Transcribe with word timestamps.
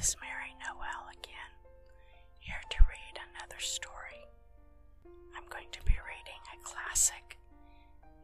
is 0.00 0.16
Mary 0.16 0.56
Noel 0.64 1.12
again, 1.12 1.52
here 2.38 2.64
to 2.70 2.78
read 2.88 3.20
another 3.20 3.60
story. 3.60 4.24
I'm 5.36 5.44
going 5.50 5.68
to 5.72 5.82
be 5.84 5.92
reading 5.92 6.40
a 6.48 6.56
classic 6.64 7.36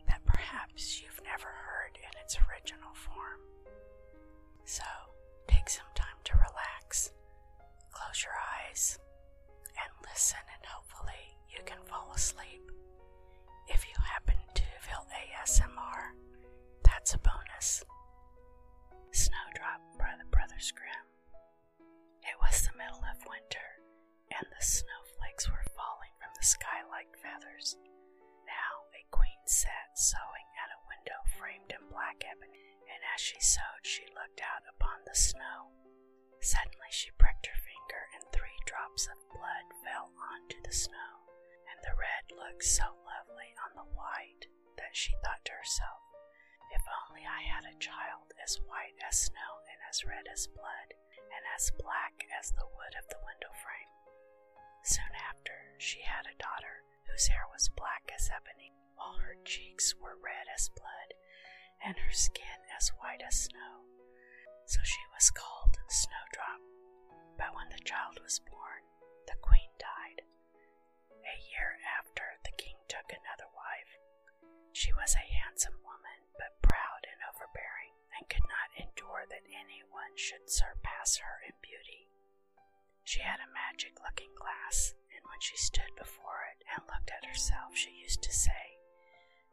that 0.08 0.24
perhaps 0.24 1.02
you've 1.02 1.20
never 1.28 1.52
heard 1.52 1.98
in 2.00 2.12
its 2.24 2.38
original 2.48 2.94
form. 2.96 3.44
So, 4.64 4.88
take 5.48 5.68
some 5.68 5.92
time 5.94 6.16
to 6.24 6.32
relax, 6.48 7.12
close 7.92 8.24
your 8.24 8.40
eyes, 8.56 8.98
and 9.76 9.92
listen, 10.08 10.40
and 10.48 10.64
hopefully 10.64 11.36
you 11.52 11.60
can 11.66 11.84
fall 11.84 12.08
asleep. 12.16 12.72
If 13.68 13.84
you 13.84 13.96
happen 14.00 14.40
to 14.54 14.64
feel 14.80 15.04
ASMR, 15.12 16.16
that's 16.84 17.12
a 17.12 17.18
bonus. 17.18 17.84
Snowdrop 19.12 19.84
by 19.98 20.16
the 20.16 20.24
Brothers 20.32 20.72
Grimm. 20.72 21.15
It 22.26 22.36
was 22.42 22.66
the 22.66 22.76
middle 22.76 23.02
of 23.06 23.22
winter, 23.30 23.68
and 24.34 24.46
the 24.50 24.64
snowflakes 24.64 25.46
were 25.48 25.62
falling 25.78 26.10
from 26.18 26.34
the 26.34 26.44
sky 26.44 26.82
like 26.90 27.14
feathers. 27.22 27.78
Now 28.44 28.90
a 28.98 29.06
queen 29.14 29.42
sat 29.46 29.94
sewing 29.94 30.48
at 30.58 30.74
a 30.74 30.84
window 30.90 31.20
framed 31.38 31.70
in 31.70 31.86
black 31.88 32.26
ebony, 32.26 32.82
and 32.90 33.00
as 33.14 33.20
she 33.22 33.38
sewed, 33.38 33.86
she 33.86 34.10
looked 34.10 34.42
out 34.42 34.66
upon 34.66 35.06
the 35.06 35.14
snow. 35.14 35.70
Suddenly 36.42 36.90
she 36.90 37.14
pricked 37.14 37.46
her 37.46 37.60
finger, 37.62 38.02
and 38.18 38.26
three 38.34 38.58
drops 38.66 39.06
of 39.06 39.30
blood 39.30 39.66
fell 39.86 40.10
onto 40.18 40.58
the 40.66 40.74
snow, 40.74 41.30
and 41.70 41.78
the 41.86 41.94
red 41.94 42.26
looked 42.34 42.66
so 42.66 42.90
lovely 43.06 43.54
on 43.62 43.78
the 43.78 43.90
white 43.94 44.50
that 44.76 44.98
she 44.98 45.14
thought 45.22 45.46
to 45.46 45.52
herself, 45.54 46.02
if 46.74 46.82
only 47.06 47.22
I 47.22 47.46
had 47.46 47.64
a 47.70 47.78
child 47.78 48.34
as 48.42 48.58
white 48.66 48.98
as 49.06 49.30
snow 49.30 49.62
and 49.70 49.78
as 49.88 50.02
red 50.02 50.26
as 50.26 50.50
blood 50.50 50.90
and 51.36 51.44
as 51.52 51.68
black 51.76 52.24
as 52.32 52.50
the 52.56 52.64
wood 52.64 52.94
of 52.96 53.04
the 53.12 53.20
window 53.20 53.52
frame. 53.60 53.92
Soon 54.82 55.12
after, 55.28 55.76
she 55.76 56.00
had 56.00 56.24
a 56.24 56.40
daughter 56.40 56.80
whose 57.10 57.28
hair 57.28 57.44
was 57.52 57.68
black 57.76 58.08
as 58.14 58.30
ebony, 58.32 58.72
while 58.96 59.20
her 59.20 59.36
cheeks 59.44 59.92
were 60.00 60.16
red 60.16 60.48
as 60.48 60.72
blood 60.72 61.12
and 61.84 61.96
her 62.00 62.12
skin 62.14 62.60
as 62.72 62.88
white 63.02 63.20
as 63.20 63.46
snow. 63.50 63.84
So 64.66 64.80
she 64.82 65.04
was 65.14 65.30
called 65.30 65.76
Snowdrop. 65.88 66.60
But 67.36 67.52
when 67.54 67.68
the 67.68 67.84
child 67.84 68.18
was 68.24 68.40
born, 68.40 68.82
the 69.28 69.36
queen 69.44 69.70
died. 69.78 70.24
A 71.22 71.36
year 71.52 71.76
after, 72.00 72.24
the 72.42 72.56
king 72.56 72.74
took 72.88 73.06
another 73.12 73.46
wife. 73.52 73.92
She 74.72 74.92
was 74.96 75.14
a 75.14 75.22
handsome 75.44 75.76
woman, 75.84 76.18
but 76.40 76.58
proud 76.64 77.02
and 77.06 77.20
overbearing, 77.28 77.94
and 78.18 78.28
could 78.28 78.44
not 78.48 78.70
endure 78.80 79.24
that 79.28 79.44
anyone 79.52 80.14
should 80.16 80.48
surpass 80.48 81.18
her 81.20 81.36
in 81.46 81.54
beauty. 81.60 82.08
She 83.04 83.20
had 83.20 83.38
a 83.40 83.52
magic 83.54 84.00
looking 84.02 84.32
glass, 84.34 84.94
and 85.14 85.22
when 85.28 85.40
she 85.40 85.56
stood 85.56 85.92
before 85.96 86.42
it 86.50 86.64
and 86.74 86.82
looked 86.90 87.10
at 87.12 87.24
herself, 87.28 87.76
she 87.76 87.92
used 88.02 88.22
to 88.22 88.32
say, 88.32 88.80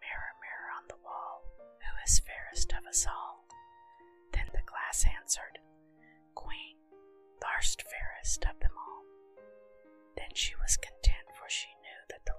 Mirror, 0.01 0.33
mirror 0.41 0.69
on 0.73 0.85
the 0.89 0.99
wall, 1.03 1.43
who 1.59 1.93
is 2.05 2.23
fairest 2.23 2.73
of 2.73 2.85
us 2.87 3.05
all? 3.05 3.45
Then 4.33 4.47
the 4.51 4.65
glass 4.65 5.05
answered, 5.05 5.59
Queen, 6.35 6.77
thou'rt 7.41 7.83
fairest 7.85 8.45
of 8.45 8.59
them 8.59 8.73
all. 8.77 9.03
Then 10.17 10.33
she 10.33 10.55
was 10.57 10.77
content, 10.77 11.27
for 11.37 11.49
she 11.49 11.69
knew 11.81 12.01
that 12.09 12.25
the 12.25 12.37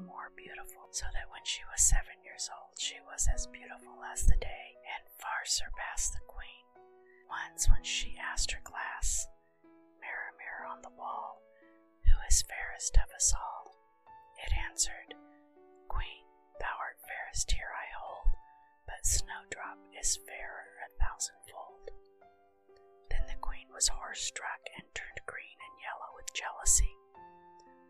more 0.00 0.32
beautiful, 0.36 0.88
so 0.90 1.06
that 1.14 1.30
when 1.30 1.44
she 1.44 1.62
was 1.70 1.82
seven 1.82 2.16
years 2.24 2.50
old, 2.52 2.76
she 2.78 2.96
was 3.06 3.28
as 3.32 3.46
beautiful 3.48 4.02
as 4.12 4.24
the 4.26 4.36
day 4.40 4.76
and 4.96 5.02
far 5.20 5.44
surpassed 5.44 6.12
the 6.14 6.24
queen. 6.26 6.64
Once, 7.28 7.68
when 7.68 7.82
she 7.82 8.16
asked 8.20 8.52
her 8.52 8.62
glass, 8.64 9.26
Mirror, 10.00 10.32
mirror 10.38 10.66
on 10.70 10.82
the 10.82 10.94
wall, 10.98 11.42
who 12.04 12.16
is 12.28 12.44
fairest 12.46 12.96
of 12.98 13.10
us 13.14 13.32
all? 13.34 13.74
It 14.44 14.52
answered, 14.68 15.14
Queen, 15.88 16.24
thou 16.60 16.74
art 16.78 16.98
fairest 17.06 17.50
here 17.52 17.72
I 17.72 17.86
hold, 17.96 18.30
but 18.86 19.06
Snowdrop 19.06 19.78
is 19.98 20.18
fairer 20.26 20.70
a 20.84 20.88
thousandfold. 21.02 21.90
Then 23.10 23.24
the 23.26 23.40
queen 23.40 23.68
was 23.72 23.88
horror 23.88 24.14
struck 24.14 24.60
and 24.76 24.86
turned 24.94 25.20
green 25.26 25.58
and 25.60 25.74
yellow 25.82 26.10
with 26.14 26.32
jealousy. 26.34 26.92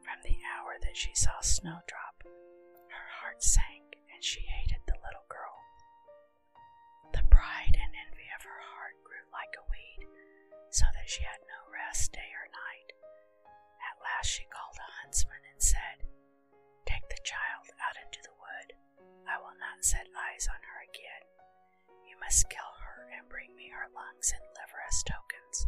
From 0.06 0.22
the 0.22 0.39
hour 0.55 0.78
that 0.87 0.94
she 0.97 1.11
saw 1.19 1.34
Snowdrop, 1.43 2.22
her 2.22 3.09
heart 3.19 3.43
sank 3.43 3.99
and 4.15 4.22
she 4.22 4.41
hated 4.47 4.78
the 4.87 4.94
little 5.03 5.27
girl. 5.27 5.59
The 7.11 7.27
pride 7.27 7.75
and 7.75 7.91
envy 8.06 8.31
of 8.39 8.47
her 8.47 8.62
heart 8.71 9.03
grew 9.03 9.27
like 9.34 9.50
a 9.59 9.66
weed, 9.66 10.06
so 10.71 10.87
that 10.95 11.11
she 11.11 11.27
had 11.27 11.43
no 11.50 11.59
rest 11.75 12.12
day 12.15 12.31
or 12.39 12.47
night. 12.55 12.89
At 13.83 13.99
last 13.99 14.31
she 14.31 14.47
called 14.47 14.78
a 14.78 14.95
huntsman 15.03 15.43
and 15.50 15.59
said, 15.61 16.06
Take 16.87 17.06
the 17.11 17.27
child 17.27 17.66
out 17.83 17.99
into 17.99 18.22
the 18.22 18.37
wood. 18.39 18.69
I 19.27 19.43
will 19.43 19.59
not 19.59 19.83
set 19.83 20.06
eyes 20.15 20.47
on 20.47 20.62
her 20.62 20.87
again. 20.87 21.25
You 22.06 22.15
must 22.22 22.47
kill 22.49 22.72
her 22.78 23.11
and 23.11 23.27
bring 23.28 23.50
me 23.59 23.75
her 23.75 23.91
lungs 23.91 24.31
and 24.31 24.45
liver 24.55 24.81
as 24.87 25.03
tokens. 25.03 25.66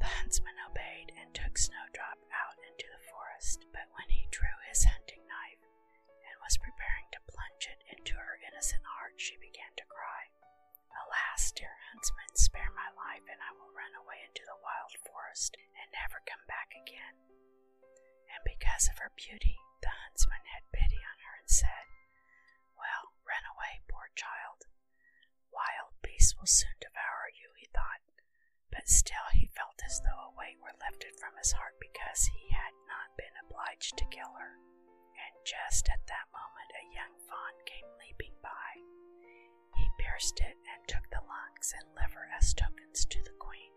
The 0.00 0.08
huntsman 0.08 0.56
obeyed 0.64 1.12
and 1.20 1.34
took 1.36 1.58
Snowdrop 1.58 2.16
out 2.32 2.56
into 2.64 2.88
the 2.88 3.02
forest, 3.12 3.27
but 3.70 3.86
when 3.94 4.10
he 4.10 4.26
drew 4.34 4.58
his 4.66 4.82
hunting 4.82 5.22
knife 5.30 5.62
and 6.26 6.34
was 6.42 6.58
preparing 6.58 7.06
to 7.14 7.22
plunge 7.30 7.70
it 7.70 7.86
into 7.86 8.18
her 8.18 8.34
innocent 8.42 8.82
heart, 8.82 9.14
she 9.14 9.38
began 9.38 9.70
to 9.78 9.86
cry. 9.86 10.26
Alas, 11.06 11.54
dear 11.54 11.70
huntsman, 11.94 12.34
spare 12.34 12.74
my 12.74 12.90
life, 12.98 13.22
and 13.30 13.38
I 13.38 13.54
will 13.54 13.70
run 13.70 13.94
away 13.94 14.26
into 14.26 14.42
the 14.42 14.58
wild 14.58 14.90
forest 15.06 15.54
and 15.78 15.86
never 15.94 16.18
come 16.26 16.42
back 16.50 16.74
again. 16.74 17.14
And 18.26 18.42
because 18.42 18.90
of 18.90 18.98
her 18.98 19.14
beauty, 19.14 19.54
the 19.86 19.94
huntsman 20.02 20.42
had 20.50 20.74
pity 20.74 20.98
on 20.98 21.18
her 21.22 21.34
and 21.38 21.46
said, 21.50 21.86
Well, 22.74 23.14
run 23.22 23.46
away, 23.54 23.86
poor 23.86 24.10
child. 24.18 24.66
Wild 25.54 25.94
beasts 26.02 26.34
will 26.34 26.50
soon 26.50 26.74
devour 26.82 27.30
you, 27.38 27.54
he 27.54 27.70
thought, 27.70 28.02
but 28.70 28.88
still 28.88 29.28
he 29.32 29.50
felt 29.56 29.80
as 29.84 30.00
though 30.04 30.28
a 30.28 30.36
weight 30.36 30.58
were 30.60 30.74
lifted 30.84 31.16
from 31.18 31.36
his 31.38 31.52
heart 31.52 31.76
because 31.80 32.28
he 32.32 32.52
had 32.52 32.74
not 32.88 33.16
been 33.16 33.34
obliged 33.44 33.96
to 33.96 34.12
kill 34.12 34.32
her. 34.38 34.56
And 35.16 35.34
just 35.44 35.88
at 35.88 36.04
that 36.06 36.28
moment, 36.32 36.70
a 36.76 36.90
young 36.94 37.14
fawn 37.28 37.54
came 37.64 37.88
leaping 38.00 38.36
by. 38.42 38.70
He 39.76 39.86
pierced 40.00 40.40
it 40.40 40.56
and 40.72 40.80
took 40.88 41.04
the 41.10 41.24
lungs 41.24 41.74
and 41.76 41.86
liver 41.96 42.26
as 42.36 42.54
tokens 42.54 43.04
to 43.06 43.20
the 43.24 43.36
queen. 43.38 43.72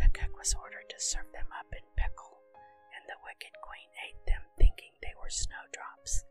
The 0.00 0.08
cook 0.12 0.34
was 0.36 0.54
ordered 0.56 0.88
to 0.90 1.00
serve 1.00 1.30
them 1.32 1.48
up 1.52 1.68
in 1.72 1.84
pickle, 1.96 2.40
and 2.96 3.04
the 3.08 3.20
wicked 3.24 3.54
queen 3.62 3.90
ate 4.08 4.22
them, 4.26 4.42
thinking 4.58 4.92
they 5.00 5.14
were 5.20 5.30
snowdrops. 5.32 6.24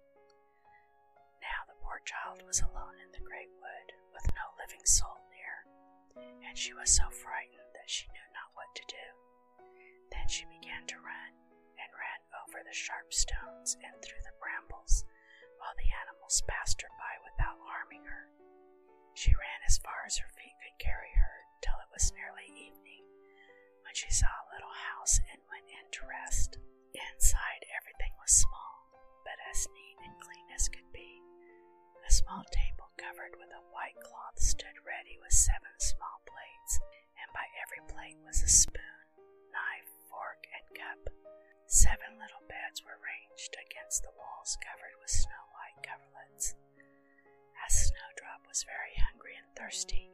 Now 1.41 1.65
the 1.69 1.77
poor 1.81 2.01
child 2.05 2.41
was 2.45 2.61
alone 2.61 2.97
in 3.01 3.11
the 3.13 3.25
great 3.25 3.49
wood, 3.61 3.87
with 4.13 4.25
no 4.33 4.45
living 4.57 4.85
soul 4.85 5.20
and 6.47 6.57
she 6.57 6.73
was 6.73 6.89
so 6.91 7.07
frightened 7.09 7.71
that 7.73 7.89
she 7.89 8.07
knew 8.11 8.27
not 8.35 8.51
what 8.53 8.69
to 8.75 8.83
do. 8.87 9.07
Then 10.11 10.27
she 10.27 10.45
began 10.47 10.85
to 10.87 10.99
run, 11.01 11.31
and 11.79 11.89
ran 11.97 12.21
over 12.45 12.61
the 12.61 12.75
sharp 12.75 13.09
stones 13.13 13.77
and 13.81 13.95
through 14.03 14.21
the 14.23 14.37
brambles, 14.37 15.05
while 15.57 15.73
the 15.77 15.89
animals 16.05 16.43
passed 16.45 16.81
her 16.81 16.91
by 16.99 17.13
without 17.25 17.57
harming 17.65 18.05
her. 18.05 18.29
She 19.13 19.33
ran 19.35 19.61
as 19.65 19.81
far 19.81 20.05
as 20.05 20.17
her 20.17 20.31
feet 20.35 20.55
could 20.61 20.77
carry 20.79 21.11
her 21.15 21.35
till 21.61 21.77
it 21.81 21.91
was 21.93 22.13
nearly 22.15 22.47
evening, 22.53 23.03
when 23.83 23.93
she 23.93 24.09
saw 24.11 24.29
a 24.29 24.51
little 24.53 24.73
house 24.93 25.19
and 25.31 25.41
went 25.49 25.67
in 25.69 25.85
to 25.91 26.09
rest. 26.09 26.57
Inside 26.93 27.63
everything 27.71 28.11
was 28.19 28.31
small, 28.31 28.91
but 29.23 29.39
as 29.51 29.67
neat 29.71 29.97
and 30.03 30.15
clean 30.19 30.47
as 30.55 30.67
could 30.67 30.87
be. 30.91 31.23
A 32.05 32.11
small 32.11 32.43
table 32.51 32.91
covered 32.97 33.35
with 33.39 33.51
a 33.55 33.65
white 33.71 33.97
cloth 34.03 34.39
stood 34.39 34.77
ready 34.85 35.17
with 35.21 35.31
seven 35.33 35.71
small 35.79 36.21
plates, 36.27 36.73
and 37.17 37.29
by 37.33 37.47
every 37.61 37.81
plate 37.87 38.19
was 38.25 38.43
a 38.43 38.51
spoon, 38.51 39.05
knife, 39.51 39.91
fork, 40.11 40.43
and 40.51 40.65
cup. 40.75 41.13
Seven 41.67 42.19
little 42.19 42.43
beds 42.51 42.83
were 42.83 42.99
ranged 42.99 43.55
against 43.55 44.03
the 44.03 44.11
walls 44.19 44.59
covered 44.59 44.95
with 44.99 45.09
snow 45.09 45.43
white 45.55 45.79
coverlets. 45.85 46.55
As 47.63 47.87
Snowdrop 47.87 48.43
was 48.47 48.67
very 48.67 48.95
hungry 49.07 49.39
and 49.39 49.47
thirsty, 49.55 50.11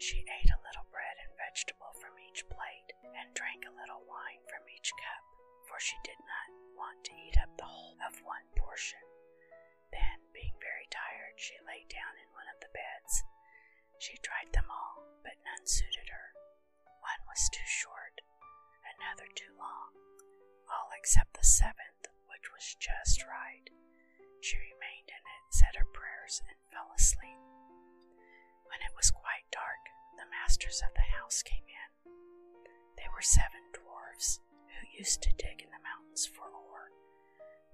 she 0.00 0.24
ate 0.24 0.48
a 0.48 0.64
little 0.64 0.88
bread 0.88 1.16
and 1.20 1.32
vegetable 1.36 1.92
from 2.00 2.16
each 2.24 2.48
plate 2.48 2.90
and 3.20 3.36
drank 3.36 3.68
a 3.68 3.76
little 3.76 4.00
wine 4.08 4.40
from 4.48 4.64
each 4.72 4.96
cup, 4.96 5.24
for 5.68 5.76
she 5.76 5.96
did 6.08 6.18
not 6.24 6.48
want 6.78 7.04
to 7.04 7.12
eat 7.28 7.36
up 7.36 7.52
the 7.60 7.68
whole 7.68 8.00
of 8.00 8.16
one 8.24 8.48
portion. 8.56 9.02
Then, 9.92 10.23
she 11.44 11.60
lay 11.68 11.84
down 11.92 12.16
in 12.16 12.32
one 12.32 12.48
of 12.48 12.56
the 12.64 12.72
beds. 12.72 13.20
She 14.00 14.16
tried 14.24 14.48
them 14.56 14.64
all, 14.72 15.04
but 15.20 15.36
none 15.44 15.68
suited 15.68 16.08
her. 16.08 16.32
One 17.04 17.20
was 17.28 17.52
too 17.52 17.68
short, 17.68 18.24
another 18.96 19.28
too 19.36 19.52
long, 19.60 19.92
all 20.72 20.88
except 20.96 21.36
the 21.36 21.44
seventh, 21.44 22.08
which 22.32 22.48
was 22.48 22.64
just 22.80 23.28
right. 23.28 23.68
She 24.40 24.56
remained 24.56 25.12
in 25.12 25.20
it, 25.20 25.44
said 25.52 25.76
her 25.76 25.84
prayers, 25.92 26.40
and 26.48 26.56
fell 26.72 26.88
asleep. 26.96 27.36
When 28.64 28.80
it 28.80 28.96
was 28.96 29.12
quite 29.12 29.44
dark, 29.52 29.84
the 30.16 30.32
masters 30.32 30.80
of 30.80 30.96
the 30.96 31.12
house 31.12 31.44
came 31.44 31.68
in. 31.68 31.90
They 32.96 33.08
were 33.12 33.20
seven 33.20 33.60
dwarfs 33.76 34.40
who 34.80 34.96
used 34.96 35.20
to 35.28 35.36
dig 35.36 35.60
in 35.60 35.68
the 35.68 35.84
mountains 35.84 36.24
for 36.24 36.48
ore. 36.48 36.88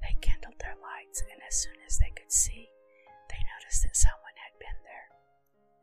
They 0.03 0.19
kindled 0.19 0.59
their 0.59 0.75
lights, 0.83 1.23
and 1.31 1.39
as 1.47 1.55
soon 1.55 1.79
as 1.87 2.03
they 2.03 2.11
could 2.19 2.35
see, 2.35 2.67
noticed 3.61 3.85
that 3.85 3.93
someone 3.93 4.33
had 4.41 4.57
been 4.57 4.81
there, 4.89 5.09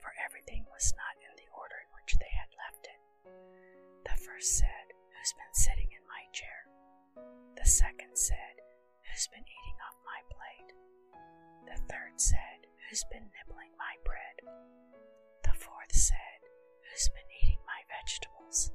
for 0.02 0.10
everything 0.26 0.66
was 0.74 0.98
not 0.98 1.14
in 1.22 1.30
the 1.38 1.46
order 1.54 1.78
in 1.78 1.90
which 1.94 2.18
they 2.18 2.34
had 2.34 2.50
left 2.58 2.90
it. 2.90 3.02
The 4.02 4.18
first 4.18 4.58
said, 4.58 4.98
Who's 5.14 5.38
been 5.38 5.54
sitting 5.54 5.86
in 5.94 6.02
my 6.10 6.26
chair? 6.34 6.66
The 7.54 7.70
second 7.70 8.18
said, 8.18 8.66
Who's 9.06 9.30
been 9.30 9.46
eating 9.46 9.78
off 9.86 10.10
my 10.10 10.20
plate? 10.26 10.72
The 11.70 11.78
third 11.86 12.18
said, 12.18 12.66
Who's 12.90 13.06
been 13.14 13.30
nibbling 13.30 13.78
my 13.78 13.94
bread? 14.02 14.42
The 15.46 15.54
fourth 15.54 15.94
said, 15.94 16.42
Who's 16.82 17.14
been 17.14 17.30
eating 17.30 17.62
my 17.62 17.86
vegetables? 17.94 18.74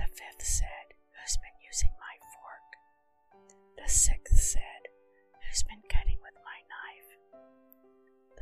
The 0.00 0.08
fifth 0.08 0.48
said, 0.48 0.96
Who's 1.12 1.36
been 1.44 1.60
using 1.60 1.92
my 2.00 2.16
fork? 2.40 2.68
The 3.76 3.90
sixth 3.92 4.40
said, 4.40 4.88
Who's 5.44 5.60
been 5.68 5.84
cutting? 5.92 6.17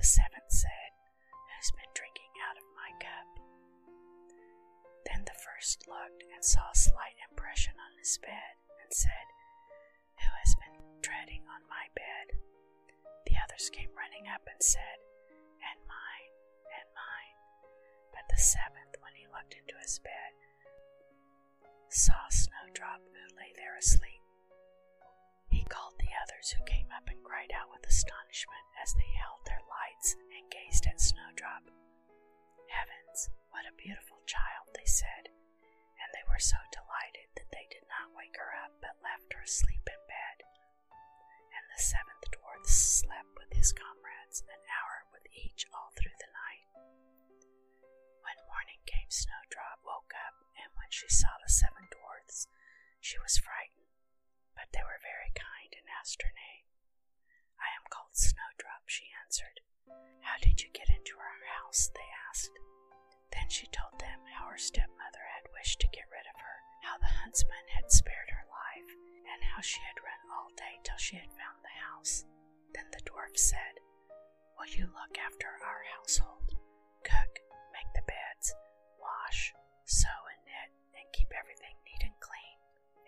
The 0.06 0.22
seventh 0.22 0.54
said, 0.54 0.90
Who's 1.50 1.74
been 1.74 1.90
drinking 1.90 2.30
out 2.46 2.54
of 2.54 2.76
my 2.78 2.94
cup? 3.02 3.26
Then 5.02 5.26
the 5.26 5.34
first 5.34 5.82
looked 5.90 6.22
and 6.30 6.46
saw 6.46 6.62
a 6.70 6.78
slight 6.78 7.18
impression 7.26 7.74
on 7.74 7.90
his 7.98 8.14
bed 8.22 8.54
and 8.86 8.94
said, 8.94 9.26
Who 10.22 10.30
has 10.30 10.54
been 10.62 10.78
treading 11.02 11.42
on 11.50 11.66
my 11.66 11.90
bed? 11.98 12.38
The 13.26 13.34
others 13.34 13.66
came 13.74 13.90
running 13.98 14.30
up 14.30 14.46
and 14.46 14.62
said, 14.62 15.02
And 15.74 15.82
mine, 15.90 16.34
and 16.70 16.86
mine. 16.94 17.38
But 18.14 18.30
the 18.30 18.38
seventh, 18.38 18.94
when 19.02 19.18
he 19.18 19.26
looked 19.26 19.58
into 19.58 19.74
his 19.82 19.98
bed, 20.06 20.32
saw 21.90 22.30
Snowdrop 22.30 23.02
who 23.10 23.26
lay 23.34 23.50
there 23.58 23.74
asleep. 23.74 24.25
Called 25.68 25.98
the 25.98 26.12
others 26.22 26.54
who 26.54 26.62
came 26.64 26.88
up 26.94 27.06
and 27.10 27.18
cried 27.26 27.50
out 27.50 27.70
with 27.74 27.82
astonishment 27.86 28.66
as 28.78 28.94
they 28.94 29.10
held 29.18 29.42
their 29.44 29.62
lights 29.66 30.14
and 30.34 30.46
gazed 30.52 30.86
at 30.86 31.00
Snowdrop. 31.02 31.66
Heavens, 32.70 33.20
what 33.50 33.66
a 33.66 33.74
beautiful 33.74 34.22
child, 34.30 34.70
they 34.74 34.86
said, 34.86 35.30
and 35.98 36.08
they 36.14 36.22
were 36.30 36.38
so 36.42 36.58
delighted 36.70 37.28
that 37.34 37.50
they 37.50 37.66
did 37.70 37.82
not 37.90 38.14
wake 38.14 38.36
her 38.38 38.52
up 38.62 38.72
but 38.78 39.00
left 39.02 39.32
her 39.34 39.42
asleep 39.42 39.82
in 39.86 40.02
bed. 40.06 40.38
And 41.50 41.64
the 41.72 41.80
seventh 41.82 42.26
dwarf 42.30 42.64
slept 42.68 43.32
with 43.34 43.50
his 43.56 43.72
comrades 43.74 44.44
an 44.46 44.62
hour 44.70 44.96
with 45.10 45.26
each 45.34 45.66
all 45.74 45.90
through 45.98 46.14
the 46.20 46.30
night. 46.30 46.66
When 48.22 48.38
morning 48.50 48.82
came, 48.86 49.10
Snowdrop 49.10 49.80
woke 49.82 50.12
up, 50.14 50.36
and 50.58 50.70
when 50.76 50.90
she 50.92 51.08
saw 51.08 51.32
the 51.42 51.50
seven 51.50 51.86
dwarfs, 51.90 52.46
she 53.00 53.18
was 53.18 53.38
frightened, 53.40 53.95
but 54.56 54.72
they 54.72 54.82
were 54.82 54.98
very 55.04 55.30
kind 55.36 55.70
and 55.76 55.86
asked 56.00 56.24
her 56.24 56.32
name. 56.32 56.64
I 57.60 57.68
am 57.76 57.84
called 57.92 58.16
Snowdrop, 58.16 58.88
she 58.88 59.12
answered. 59.22 59.60
How 60.24 60.40
did 60.40 60.64
you 60.64 60.72
get 60.72 60.88
into 60.88 61.20
our 61.20 61.40
house? 61.60 61.92
they 61.92 62.08
asked. 62.32 62.56
Then 63.30 63.48
she 63.52 63.68
told 63.68 64.00
them 64.00 64.24
how 64.32 64.48
her 64.48 64.58
stepmother 64.58 65.24
had 65.36 65.52
wished 65.52 65.78
to 65.84 65.92
get 65.94 66.08
rid 66.10 66.24
of 66.26 66.40
her, 66.40 66.56
how 66.88 66.96
the 66.98 67.12
huntsman 67.22 67.68
had 67.76 67.92
spared 67.92 68.32
her 68.32 68.46
life, 68.48 68.90
and 69.28 69.40
how 69.52 69.60
she 69.60 69.78
had 69.84 70.00
run 70.00 70.22
all 70.32 70.50
day 70.56 70.80
till 70.82 70.98
she 70.98 71.20
had 71.20 71.30
found 71.36 71.60
the 71.60 71.76
house. 71.92 72.24
Then 72.74 72.88
the 72.90 73.04
dwarf 73.04 73.36
said, 73.36 73.76
Will 74.56 74.72
you 74.72 74.88
look 74.88 75.14
after 75.20 75.52
our 75.60 75.82
household? 76.00 76.56
Cook, 77.04 77.32
make 77.76 77.90
the 77.94 78.08
beds, 78.08 78.56
wash, 78.96 79.52
sew 79.84 80.20
and 80.32 80.42
knit, 80.48 80.70
and 80.96 81.06
keep 81.12 81.28
everything 81.36 81.76
neat 81.84 82.02
and. 82.02 82.15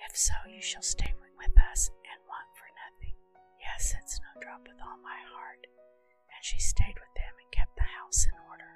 If 0.07 0.17
so, 0.17 0.35
you 0.49 0.63
shall 0.63 0.83
stay 0.83 1.13
with 1.39 1.55
us 1.71 1.91
and 2.07 2.19
want 2.27 2.49
for 2.55 2.69
nothing. 2.87 3.15
Yes, 3.61 3.91
said 3.95 4.07
Snowdrop 4.07 4.67
with 4.67 4.79
all 4.83 4.99
my 5.03 5.21
heart, 5.35 5.67
and 6.31 6.43
she 6.43 6.59
stayed 6.59 6.99
with 6.99 7.15
them 7.15 7.35
and 7.39 7.51
kept 7.55 7.75
the 7.77 7.87
house 7.99 8.27
in 8.27 8.37
order. 8.51 8.73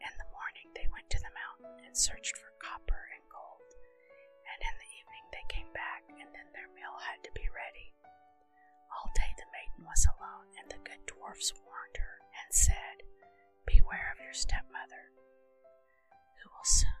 In 0.00 0.12
the 0.16 0.30
morning 0.32 0.68
they 0.76 0.88
went 0.92 1.08
to 1.12 1.20
the 1.20 1.32
mountain 1.32 1.84
and 1.84 1.96
searched 1.96 2.36
for 2.36 2.52
copper 2.60 3.02
and 3.16 3.24
gold, 3.28 3.68
and 4.48 4.60
in 4.60 4.76
the 4.80 4.92
evening 5.00 5.24
they 5.32 5.44
came 5.52 5.70
back, 5.72 6.04
and 6.08 6.30
then 6.32 6.48
their 6.52 6.70
meal 6.72 6.96
had 7.00 7.20
to 7.24 7.32
be 7.36 7.48
ready. 7.52 7.92
All 8.92 9.08
day 9.16 9.32
the 9.36 9.48
maiden 9.52 9.84
was 9.84 10.04
alone, 10.16 10.48
and 10.60 10.68
the 10.70 10.80
good 10.84 11.02
dwarfs 11.06 11.52
warned 11.64 11.96
her 12.00 12.16
and 12.32 12.48
said, 12.52 13.04
Beware 13.66 14.12
of 14.16 14.22
your 14.22 14.36
stepmother, 14.36 15.12
who 16.40 16.48
will 16.52 16.64
soon 16.68 16.95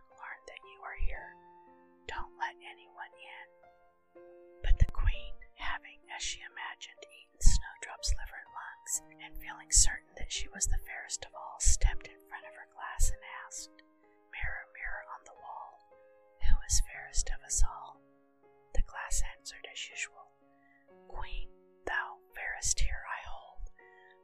as 6.16 6.24
she 6.24 6.40
imagined, 6.40 7.04
eating 7.12 7.44
Snowdrop's 7.44 8.08
liver 8.16 8.40
and 8.40 8.52
lungs, 8.56 8.94
and 9.20 9.36
feeling 9.36 9.68
certain 9.68 10.08
that 10.16 10.32
she 10.32 10.48
was 10.48 10.64
the 10.64 10.80
fairest 10.88 11.28
of 11.28 11.36
all, 11.36 11.60
stepped 11.60 12.08
in 12.08 12.16
front 12.32 12.48
of 12.48 12.56
her 12.56 12.68
glass 12.72 13.12
and 13.12 13.20
asked, 13.44 13.84
Mirror, 14.32 14.64
mirror 14.72 15.04
on 15.12 15.22
the 15.28 15.36
wall, 15.36 15.76
who 16.48 16.56
is 16.64 16.80
fairest 16.88 17.28
of 17.28 17.44
us 17.44 17.60
all? 17.60 18.00
The 18.72 18.86
glass 18.88 19.20
answered 19.36 19.68
as 19.68 19.92
usual, 19.92 20.32
Queen, 21.12 21.52
thou 21.84 22.16
fairest 22.32 22.80
here 22.80 23.04
I 23.04 23.20
hold, 23.28 23.68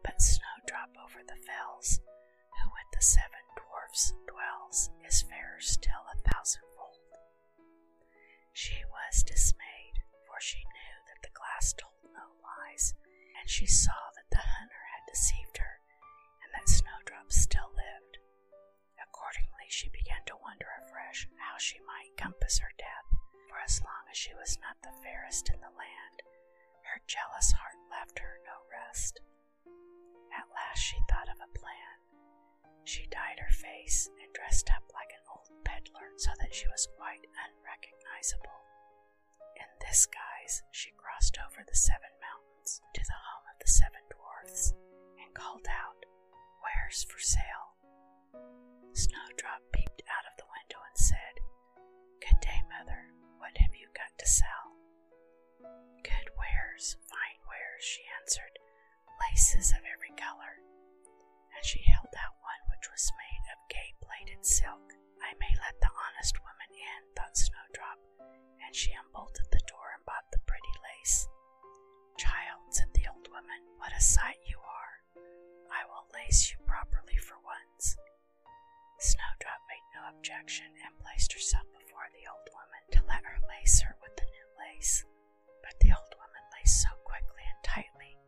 but 0.00 0.17
Snowdrop 0.17 0.97
over 0.97 1.21
the 1.21 1.41
fells, 1.44 2.00
who 2.56 2.73
with 2.73 2.89
the 2.97 3.05
seven 3.05 3.44
dwarfs 3.53 4.17
dwells, 4.25 4.89
is 5.05 5.29
fairer 5.29 5.61
still 5.61 6.09
a 6.09 6.17
thousandfold. 6.25 7.05
She 8.56 8.81
was 8.89 9.21
dismayed, 9.29 10.00
for 10.25 10.41
she 10.41 10.65
knew 10.65 10.92
the 11.22 11.32
glass 11.34 11.72
told 11.74 12.02
no 12.12 12.36
lies, 12.42 12.94
and 13.38 13.48
she 13.48 13.66
saw 13.66 14.10
that 14.14 14.28
the 14.30 14.42
hunter 14.42 14.84
had 14.94 15.06
deceived 15.08 15.58
her, 15.58 15.80
and 16.44 16.50
that 16.54 16.69
Snowdrop 16.69 17.32
still 17.32 17.70
lived. 17.74 18.19
Accordingly, 19.00 19.69
she 19.70 19.88
began 19.88 20.22
to 20.26 20.38
wonder 20.42 20.69
afresh 20.82 21.28
how 21.38 21.56
she 21.58 21.78
might 21.86 22.16
compass 22.19 22.58
her 22.58 22.72
death, 22.78 23.08
for 23.48 23.58
as 23.62 23.80
long 23.82 24.04
as 24.10 24.16
she 24.19 24.34
was 24.34 24.58
not 24.62 24.76
the 24.82 24.94
fairest 25.02 25.48
in 25.50 25.60
the 25.60 25.72
land, 25.74 26.19
her 26.90 27.00
jealous 27.06 27.52
heart 27.52 27.78
left 27.90 28.19
her 28.19 28.40
no 28.44 28.56
rest. 28.70 29.20
At 30.32 30.48
last 30.52 30.81
she 30.81 30.98
thought 31.08 31.29
of 31.29 31.41
a 31.41 31.50
plan. 31.58 31.96
She 32.84 33.06
dyed 33.06 33.38
her 33.38 33.52
face 33.52 34.08
and 34.20 34.32
dressed 34.34 34.69
up 34.74 34.82
like 34.93 35.12
an 35.14 35.24
old 35.31 35.48
peddler 35.64 36.10
so 36.17 36.31
that 36.41 36.55
she 36.55 36.67
was 36.69 36.88
quite 36.98 37.22
unrecognizable. 37.32 38.60
In 39.62 39.70
this 39.78 40.10
guise, 40.10 40.62
she 40.74 40.90
crossed 40.98 41.38
over 41.38 41.62
the 41.62 41.76
seven 41.78 42.10
mountains 42.19 42.82
to 42.98 43.02
the 43.06 43.20
home 43.31 43.46
of 43.46 43.62
the 43.62 43.70
seven 43.70 44.02
dwarfs 44.10 44.74
and 45.22 45.31
called 45.38 45.70
out, 45.70 46.02
Wares 46.58 47.06
for 47.06 47.22
sale? 47.22 47.78
Snowdrop 48.90 49.62
peeped 49.70 50.02
out 50.10 50.26
of 50.26 50.34
the 50.34 50.50
window 50.50 50.82
and 50.82 50.98
said, 50.98 51.34
Good 52.19 52.42
day, 52.42 52.58
mother. 52.74 53.06
What 53.38 53.54
have 53.62 53.70
you 53.78 53.86
got 53.94 54.10
to 54.19 54.26
sell? 54.26 54.66
Good 56.02 56.34
wares, 56.34 56.98
fine 57.06 57.38
wares, 57.46 57.86
she 57.86 58.02
answered, 58.19 58.58
laces 59.31 59.70
of 59.70 59.86
every 59.86 60.10
color. 60.19 60.58
And 61.54 61.62
she 61.62 61.86
held 61.86 62.10
out 62.19 62.34
one 62.42 62.62
which 62.66 62.90
was 62.90 63.14
made 63.14 63.46
of 63.54 63.70
gay 63.70 63.94
plaited 64.02 64.42
silk. 64.42 64.90
I 65.22 65.32
may 65.38 65.55
let 65.62 65.79
the 65.81 65.91
honest 65.94 66.36
woman 66.43 66.70
in, 66.74 67.00
thought 67.14 67.36
Snowdrop, 67.38 67.98
and 68.67 68.74
she 68.74 68.93
unbolted 68.93 69.46
the 69.50 69.62
door 69.70 69.94
and 69.96 70.05
bought 70.05 70.26
the 70.32 70.43
pretty 70.46 70.74
lace. 70.93 71.29
Child, 72.19 72.60
said 72.70 72.91
the 72.94 73.06
old 73.08 73.29
woman, 73.31 73.62
what 73.79 73.94
a 73.96 74.02
sight 74.02 74.38
you 74.46 74.58
are! 74.60 74.94
I 75.72 75.86
will 75.88 76.06
lace 76.12 76.50
you 76.52 76.58
properly 76.67 77.17
for 77.17 77.38
once. 77.43 77.96
Snowdrop 78.98 79.62
made 79.69 79.86
no 79.96 80.02
objection 80.10 80.69
and 80.84 80.98
placed 81.00 81.32
herself 81.32 81.67
before 81.72 82.06
the 82.14 82.26
old 82.29 82.46
woman 82.55 82.82
to 82.93 83.00
let 83.08 83.24
her 83.24 83.38
lace 83.48 83.81
her 83.82 83.96
with 84.02 84.14
the 84.17 84.29
new 84.31 84.48
lace. 84.58 85.05
But 85.62 85.79
the 85.81 85.93
old 85.94 86.12
woman 86.19 86.44
laced 86.55 86.82
so 86.82 86.93
quickly 87.05 87.43
and 87.46 87.60
tightly 87.64 88.19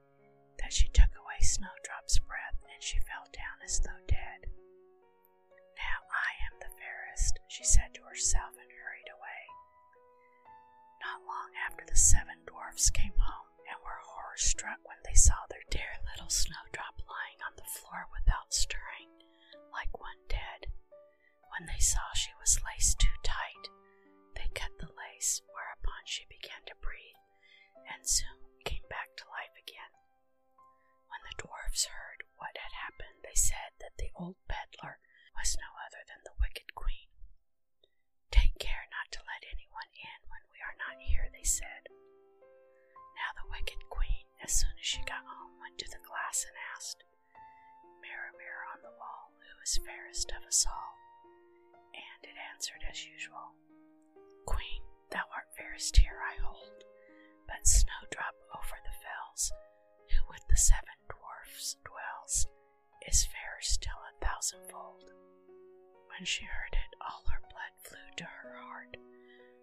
that 0.63 0.73
she 0.73 0.89
took 0.91 1.13
away 1.15 1.39
Snowdrop's 1.41 2.19
breath 2.27 2.59
and 2.67 2.83
she 2.83 2.99
fell 3.07 3.27
down 3.33 3.59
as 3.65 3.81
though 3.81 4.03
dead. 4.09 4.51
Now 5.79 5.99
I 6.11 6.31
she 7.47 7.63
said 7.63 7.95
to 7.95 8.03
herself 8.03 8.59
and 8.59 8.71
hurried 8.75 9.07
away. 9.07 9.43
Not 10.99 11.23
long 11.23 11.55
after 11.63 11.87
the 11.87 11.95
seven 11.97 12.43
dwarfs 12.47 12.91
came 12.91 13.15
home 13.15 13.55
and 13.71 13.79
were 13.87 14.03
horror 14.03 14.35
struck 14.37 14.83
when 14.83 14.99
they 15.07 15.15
saw 15.15 15.47
their 15.47 15.63
dear 15.71 15.95
little 16.11 16.31
Snowdrop 16.31 16.99
lying 17.07 17.39
on 17.47 17.55
the 17.55 17.71
floor 17.71 18.11
without 18.11 18.51
stirring, 18.51 19.15
like 19.71 19.95
one 19.95 20.27
dead. 20.27 20.75
When 21.55 21.71
they 21.71 21.79
saw 21.79 22.03
she 22.19 22.35
was 22.43 22.59
laced 22.67 22.99
too 22.99 23.15
tight, 23.23 23.71
they 24.35 24.51
cut 24.51 24.75
the 24.83 24.91
lace, 24.91 25.39
whereupon 25.55 26.03
she 26.11 26.27
began 26.27 26.67
to 26.67 26.75
breathe 26.83 27.23
and 27.87 28.03
soon 28.03 28.43
came 28.67 28.87
back 28.91 29.15
to 29.23 29.31
life 29.31 29.55
again. 29.55 29.95
When 31.07 31.23
the 31.31 31.39
dwarfs 31.39 31.87
heard 31.95 32.27
what 32.35 32.59
had 32.59 32.75
happened, 32.75 33.23
they 33.23 33.39
said 33.39 33.79
that 33.79 33.95
the 34.03 34.11
old 34.19 34.35
peddler 34.51 34.99
was 35.37 35.59
no 35.61 35.71
other 35.87 36.03
than 36.09 36.21
the 36.25 36.37
wicked 36.41 36.75
queen. 36.75 37.11
Take 38.31 38.57
care 38.59 38.87
not 38.91 39.11
to 39.15 39.21
let 39.27 39.43
anyone 39.47 39.91
in 39.95 40.19
when 40.31 40.45
we 40.51 40.59
are 40.65 40.77
not 40.79 40.99
here, 41.03 41.29
they 41.31 41.45
said. 41.47 41.91
Now 43.19 43.31
the 43.39 43.51
wicked 43.51 43.83
queen, 43.91 44.27
as 44.43 44.53
soon 44.55 44.75
as 44.79 44.87
she 44.87 45.03
got 45.07 45.23
home, 45.27 45.59
went 45.61 45.79
to 45.83 45.89
the 45.91 46.03
glass 46.03 46.45
and 46.47 46.57
asked, 46.75 47.03
Mirror, 48.03 48.33
mirror 48.39 48.65
on 48.75 48.81
the 48.83 48.95
wall, 48.99 49.33
who 49.39 49.57
is 49.63 49.81
fairest 49.83 50.31
of 50.35 50.43
us 50.47 50.67
all? 50.69 50.95
And 51.95 52.21
it 52.27 52.37
answered 52.53 52.83
as 52.91 53.07
usual, 53.07 53.55
Queen, 54.47 54.83
thou 55.11 55.25
art 55.35 55.49
fairest 55.57 55.97
here, 55.97 56.19
I 56.21 56.37
hold, 56.43 56.85
but 57.47 57.67
Snowdrop 57.67 58.35
over 58.55 58.77
the 58.85 58.97
fells, 59.03 59.53
who 60.11 60.23
with 60.31 60.45
the 60.49 60.57
seven 60.59 60.94
thousandfold. 64.45 65.09
When 66.13 66.29
she 66.29 66.45
heard 66.45 66.77
it, 66.77 66.93
all 67.01 67.25
her 67.33 67.41
blood 67.49 67.73
flew 67.81 68.09
to 68.21 68.25
her 68.29 68.53
heart. 68.61 69.01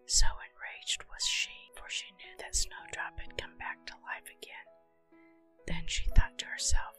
So 0.09 0.25
enraged 0.25 1.05
was 1.05 1.21
she, 1.21 1.53
for 1.77 1.85
she 1.85 2.09
knew 2.17 2.33
that 2.41 2.57
Snowdrop 2.57 3.21
had 3.21 3.37
come 3.37 3.53
back 3.61 3.85
to 3.85 4.01
life 4.01 4.25
again. 4.25 4.67
Then 5.69 5.85
she 5.85 6.09
thought 6.17 6.33
to 6.41 6.49
herself, 6.49 6.97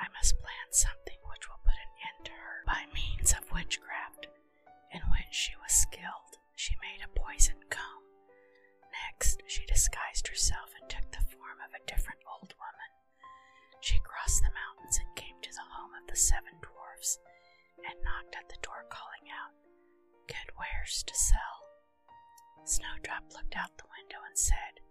I 0.00 0.08
must 0.16 0.40
plan 0.40 0.68
something 0.72 1.20
which 1.28 1.44
will 1.44 1.60
put 1.68 1.76
an 1.76 1.92
end 2.00 2.20
to 2.32 2.32
her 2.32 2.64
by 2.64 2.88
means 2.96 3.36
of 3.36 3.44
witchcraft, 3.52 4.32
in 4.88 5.04
which 5.12 5.36
she 5.36 5.52
was 5.60 5.76
skilled. 5.76 6.40
She 6.56 6.80
made 6.80 7.04
a 7.04 7.12
poisoned 7.12 7.68
comb. 7.68 8.08
Next, 9.04 9.44
she 9.44 9.68
disguised 9.68 10.32
herself 10.32 10.72
and 10.80 10.88
took 10.88 11.12
the 11.12 11.28
form 11.28 11.60
of 11.60 11.76
a 11.76 11.84
different 11.84 12.24
old 12.24 12.56
woman. 12.56 12.90
She 13.86 14.02
crossed 14.02 14.42
the 14.42 14.50
mountains 14.50 14.98
and 14.98 15.14
came 15.14 15.38
to 15.46 15.52
the 15.54 15.70
home 15.78 15.94
of 15.94 16.10
the 16.10 16.18
seven 16.18 16.58
dwarfs 16.58 17.22
and 17.86 17.94
knocked 18.02 18.34
at 18.34 18.50
the 18.50 18.58
door, 18.58 18.82
calling 18.90 19.30
out, 19.30 19.54
Good 20.26 20.50
wares 20.58 21.06
to 21.06 21.14
sell. 21.14 21.58
Snowdrop 22.66 23.30
looked 23.30 23.54
out 23.54 23.78
the 23.78 23.86
window 23.94 24.18
and 24.26 24.34
said, 24.34 24.82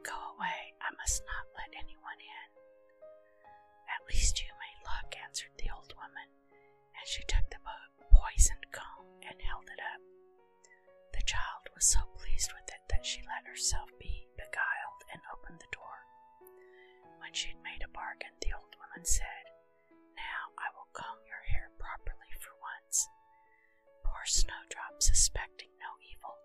Go 0.00 0.16
away, 0.32 0.72
I 0.80 0.96
must 0.96 1.20
not 1.28 1.44
let 1.60 1.76
anyone 1.76 2.16
in. 2.24 2.48
At 3.92 4.08
least 4.08 4.40
you 4.40 4.48
may 4.56 4.74
look, 4.80 5.12
answered 5.20 5.52
the 5.60 5.68
old 5.68 5.92
woman, 5.92 6.28
and 6.96 7.04
she 7.04 7.28
took 7.28 7.44
the 7.52 7.60
poisoned 8.08 8.64
comb 8.72 9.12
and 9.28 9.36
held 9.44 9.68
it 9.68 9.80
up. 9.92 10.00
The 11.12 11.28
child 11.28 11.68
was 11.76 11.84
so 11.84 12.00
pleased 12.16 12.48
with 12.56 12.68
it 12.72 12.80
that 12.88 13.04
she 13.04 13.20
let 13.28 13.44
herself 13.44 13.92
be 14.00 14.11
She 17.32 17.48
had 17.48 17.64
made 17.64 17.82
a 17.82 17.88
bargain, 17.90 18.36
the 18.40 18.52
old 18.52 18.76
woman 18.76 19.04
said, 19.08 19.44
Now 20.16 20.52
I 20.60 20.68
will 20.76 20.88
comb 20.92 21.20
your 21.26 21.42
hair 21.48 21.72
properly 21.80 22.30
for 22.40 22.52
once. 22.60 23.08
Poor 24.04 24.24
Snowdrop, 24.28 25.00
suspecting 25.00 25.72
no 25.80 25.96
evil, 26.04 26.36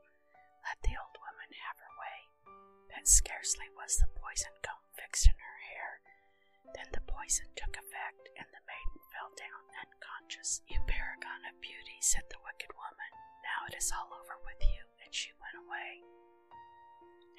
let 0.63 0.79
the 0.81 0.95
old 0.95 1.15
woman 1.19 1.51
have 1.67 1.77
her 1.77 1.93
way. 1.99 2.19
But 2.89 3.07
scarcely 3.07 3.67
was 3.75 3.99
the 3.99 4.07
poison 4.15 4.55
comb 4.63 4.83
fixed 4.95 5.27
in 5.27 5.35
her 5.37 5.59
hair 5.75 5.99
then 6.75 6.89
the 6.91 7.01
poison 7.07 7.47
took 7.55 7.73
effect, 7.79 8.27
and 8.35 8.47
the 8.51 8.63
maiden 8.67 8.99
fell 9.13 9.31
down 9.39 9.63
unconscious. 9.81 10.61
You 10.67 10.81
paragon 10.85 11.41
of 11.47 11.61
beauty, 11.63 11.97
said 12.01 12.27
the 12.29 12.41
wicked 12.43 12.69
woman, 12.75 13.11
now 13.41 13.65
it 13.71 13.75
is 13.77 13.91
all 13.95 14.11
over 14.11 14.35
with 14.43 14.59
you, 14.61 14.83
and 15.03 15.11
she 15.13 15.31
went 15.39 15.57
away. 15.57 16.03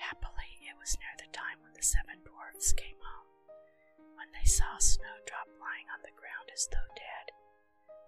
Happily, 0.01 0.59
it 0.65 0.75
was 0.79 0.97
near 0.99 1.15
the 1.19 1.31
time 1.31 1.61
when 1.63 1.75
the 1.75 1.85
seven 1.85 2.25
dwarfs 2.25 2.73
came 2.73 2.99
home. 2.99 3.38
When 4.19 4.35
they 4.35 4.51
saw 4.51 4.75
Snowdrop 4.83 5.47
lying 5.63 5.87
on 5.95 6.03
the 6.03 6.11
ground 6.19 6.51
as 6.51 6.67
though 6.75 6.91
dead, 6.99 7.31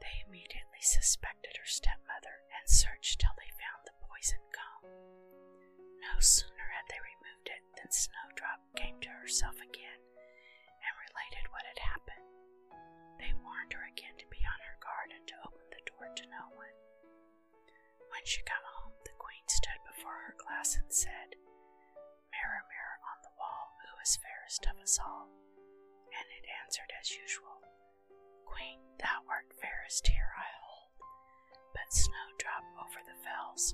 they 0.02 0.26
immediately 0.26 0.82
suspected 0.82 1.54
her 1.54 1.70
stepmother 1.70 2.42
and 2.50 2.66
searched 2.66 3.22
till 3.22 3.30
they 3.38 3.46
found 3.54 3.86
the 3.86 3.94
poison 4.10 4.42
comb. 4.50 4.90
No 6.02 6.18
sooner 6.18 6.66
had 6.74 6.90
they 6.90 6.98
removed 6.98 7.46
it 7.46 7.62
than 7.78 7.94
Snowdrop 7.94 8.58
came 8.74 8.98
to 9.06 9.12
herself 9.22 9.54
again 9.62 10.02
and 10.82 11.02
related 11.06 11.46
what 11.54 11.62
had 11.62 11.78
happened. 11.78 12.26
They 13.22 13.30
warned 13.46 13.70
her 13.78 13.86
again 13.86 14.18
to 14.18 14.26
be 14.34 14.42
on 14.42 14.60
her 14.66 14.76
guard 14.82 15.14
and 15.14 15.24
to 15.30 15.42
open 15.46 15.62
the 15.70 15.86
door 15.94 16.10
to 16.10 16.24
no 16.26 16.44
one. 16.58 16.74
When 18.10 18.24
she 18.26 18.42
got 18.42 18.66
home, 18.82 18.98
the 19.06 19.14
queen 19.14 19.46
stood 19.46 19.78
before 19.86 20.18
her 20.26 20.34
glass 20.42 20.74
and 20.74 20.90
said, 20.90 21.38
Mirror, 22.34 22.66
mirror 22.66 22.98
on 23.06 23.18
the 23.22 23.34
wall, 23.38 23.78
who 23.86 23.94
is 24.02 24.18
fairest 24.18 24.66
of 24.66 24.74
us 24.82 24.98
all? 24.98 25.30
And 26.20 26.28
it 26.36 26.44
answered 26.60 26.92
as 27.00 27.16
usual, 27.16 27.64
Queen, 28.44 28.76
thou 29.00 29.24
art 29.24 29.48
fairest 29.56 30.04
here, 30.06 30.28
I 30.36 30.44
hold, 30.60 30.92
but 31.72 31.88
Snowdrop 31.88 32.64
over 32.76 33.00
the 33.08 33.16
fells, 33.24 33.72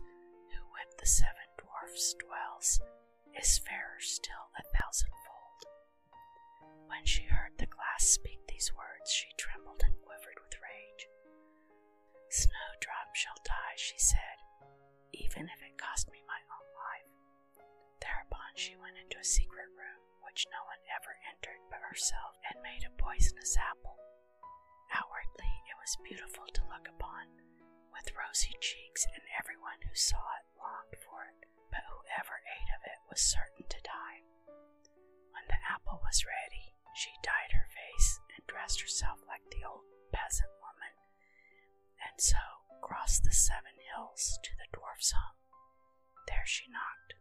who 0.55 0.63
with 0.71 0.95
the 0.97 1.07
seven 1.11 1.49
dwarfs 1.59 2.15
dwells, 2.23 2.79
is 3.35 3.59
fairer 3.67 3.99
still 3.99 4.47
a 4.55 4.63
thousandfold. 4.79 5.61
When 6.87 7.03
she 7.05 7.27
heard 7.27 7.59
the 7.59 7.67
glass 7.67 8.07
speak 8.07 8.39
these 8.47 8.71
words, 8.79 9.11
she 9.11 9.29
trembled 9.37 9.83
and 9.83 9.99
quivered 10.07 10.39
with 10.39 10.55
rage. 10.63 11.03
Snowdrop 12.31 13.11
shall 13.19 13.37
die, 13.43 13.75
she 13.77 13.99
said, 13.99 14.39
even 15.13 15.51
if 15.51 15.61
it 15.67 15.75
cost 15.83 16.07
me 16.15 16.23
my 16.31 16.41
own 16.47 16.67
life. 16.79 17.11
Thereupon 17.99 18.55
she 18.55 18.79
went 18.79 18.97
into 19.03 19.19
a 19.19 19.27
secret 19.27 19.67
room 19.75 20.01
which 20.27 20.51
no 20.51 20.61
one 20.67 20.83
ever 20.91 21.15
entered 21.31 21.63
but 21.71 21.81
herself 21.87 22.35
and 22.51 22.59
made 22.61 22.83
a 22.83 22.93
poisonous 22.99 23.55
apple. 23.57 23.97
Outwardly 24.91 25.53
it 25.71 25.79
was 25.79 25.97
beautiful 26.03 26.45
to 26.51 26.67
look 26.69 26.91
upon, 26.91 27.31
with 27.95 28.13
rosy 28.19 28.53
cheeks, 28.61 29.07
and 29.15 29.23
everyone 29.39 29.79
who 29.87 29.95
saw 29.95 30.21
it 30.43 30.47
longed 30.59 30.99
for 31.07 31.25
it, 31.31 31.47
but 31.71 31.87
whoever 31.89 32.43
ate 32.45 32.71
of 32.75 32.83
it 32.85 33.01
was 33.09 33.23
certain 33.23 33.65
to 33.71 33.81
die. 33.87 34.27
When 35.33 35.47
the 35.49 35.63
apple 35.63 36.03
was 36.03 36.27
ready, 36.27 36.75
she 36.93 37.13
dyed 37.23 37.55
her 37.55 37.69
face 37.71 38.21
and 38.35 38.47
dressed 38.51 38.81
herself 38.83 39.23
like 39.29 39.45
the 39.49 39.65
old 39.65 39.87
peasant 40.13 40.53
woman, 40.61 40.95
and 42.03 42.17
so 42.19 42.41
crossed 42.83 43.25
the 43.25 43.33
seven 43.35 43.75
hills 43.95 44.39
to 44.43 44.53
the 44.59 44.69
dwarf's 44.73 45.13
home. 45.13 45.39
There 46.29 46.47
she 46.47 46.69
knocked. 46.71 47.15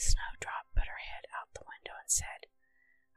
Snowdrop 0.00 0.64
put 0.72 0.88
her 0.88 1.02
head 1.12 1.28
out 1.36 1.52
the 1.52 1.68
window 1.68 1.92
and 2.00 2.08
said, 2.08 2.48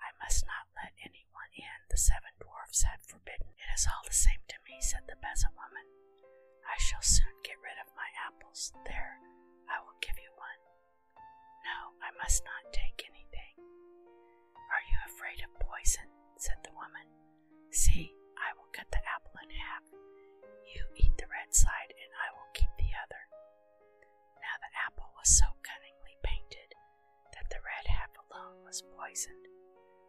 I 0.03 0.11
must 0.19 0.43
not 0.43 0.67
let 0.75 0.91
anyone 0.99 1.51
in, 1.55 1.79
the 1.87 1.95
seven 1.95 2.35
dwarfs 2.43 2.83
had 2.83 2.99
forbidden. 3.07 3.55
It 3.55 3.69
is 3.71 3.87
all 3.87 4.03
the 4.03 4.11
same 4.11 4.43
to 4.51 4.59
me, 4.67 4.83
said 4.83 5.07
the 5.07 5.15
peasant 5.15 5.55
woman. 5.55 5.87
I 6.67 6.75
shall 6.83 6.99
soon 7.01 7.31
get 7.47 7.59
rid 7.63 7.79
of 7.79 7.95
my 7.95 8.09
apples. 8.27 8.75
There, 8.83 9.15
I 9.71 9.79
will 9.79 9.95
give 10.03 10.19
you 10.19 10.31
one. 10.35 10.59
No, 11.63 11.95
I 12.03 12.11
must 12.19 12.43
not 12.43 12.75
take 12.75 13.07
anything. 13.07 13.55
Are 14.67 14.83
you 14.83 14.97
afraid 15.07 15.39
of 15.39 15.51
poison? 15.63 16.07
said 16.35 16.59
the 16.67 16.75
woman. 16.75 17.07
See, 17.71 18.11
I 18.35 18.51
will 18.59 18.67
cut 18.75 18.91
the 18.91 18.99
apple 19.07 19.39
in 19.39 19.49
half. 19.55 19.85
You 20.67 20.83
eat 20.99 21.15
the 21.15 21.31
red 21.31 21.55
side, 21.55 21.95
and 21.95 22.11
I 22.19 22.27
will 22.35 22.51
keep 22.51 22.71
the 22.75 22.91
other. 22.99 23.23
Now 24.43 24.55
the 24.59 24.73
apple 24.83 25.09
was 25.15 25.31
so 25.31 25.47
cunningly 25.63 26.19
the 27.53 27.61
red 27.61 27.85
half 27.85 28.09
alone 28.17 28.57
was 28.65 28.81
poisoned. 28.97 29.45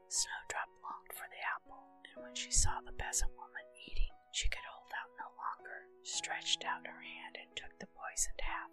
Snowdrop 0.08 0.72
longed 0.80 1.12
for 1.12 1.28
the 1.28 1.42
apple, 1.44 1.84
and 2.08 2.24
when 2.24 2.32
she 2.32 2.48
saw 2.48 2.80
the 2.80 2.96
peasant 2.96 3.28
woman 3.36 3.68
eating, 3.84 4.08
she 4.32 4.48
could 4.48 4.64
hold 4.64 4.88
out 4.96 5.12
no 5.20 5.28
longer, 5.36 5.84
stretched 6.00 6.64
out 6.64 6.88
her 6.88 7.04
hand 7.04 7.36
and 7.36 7.52
took 7.52 7.76
the 7.76 7.90
poisoned 7.92 8.40
half. 8.40 8.72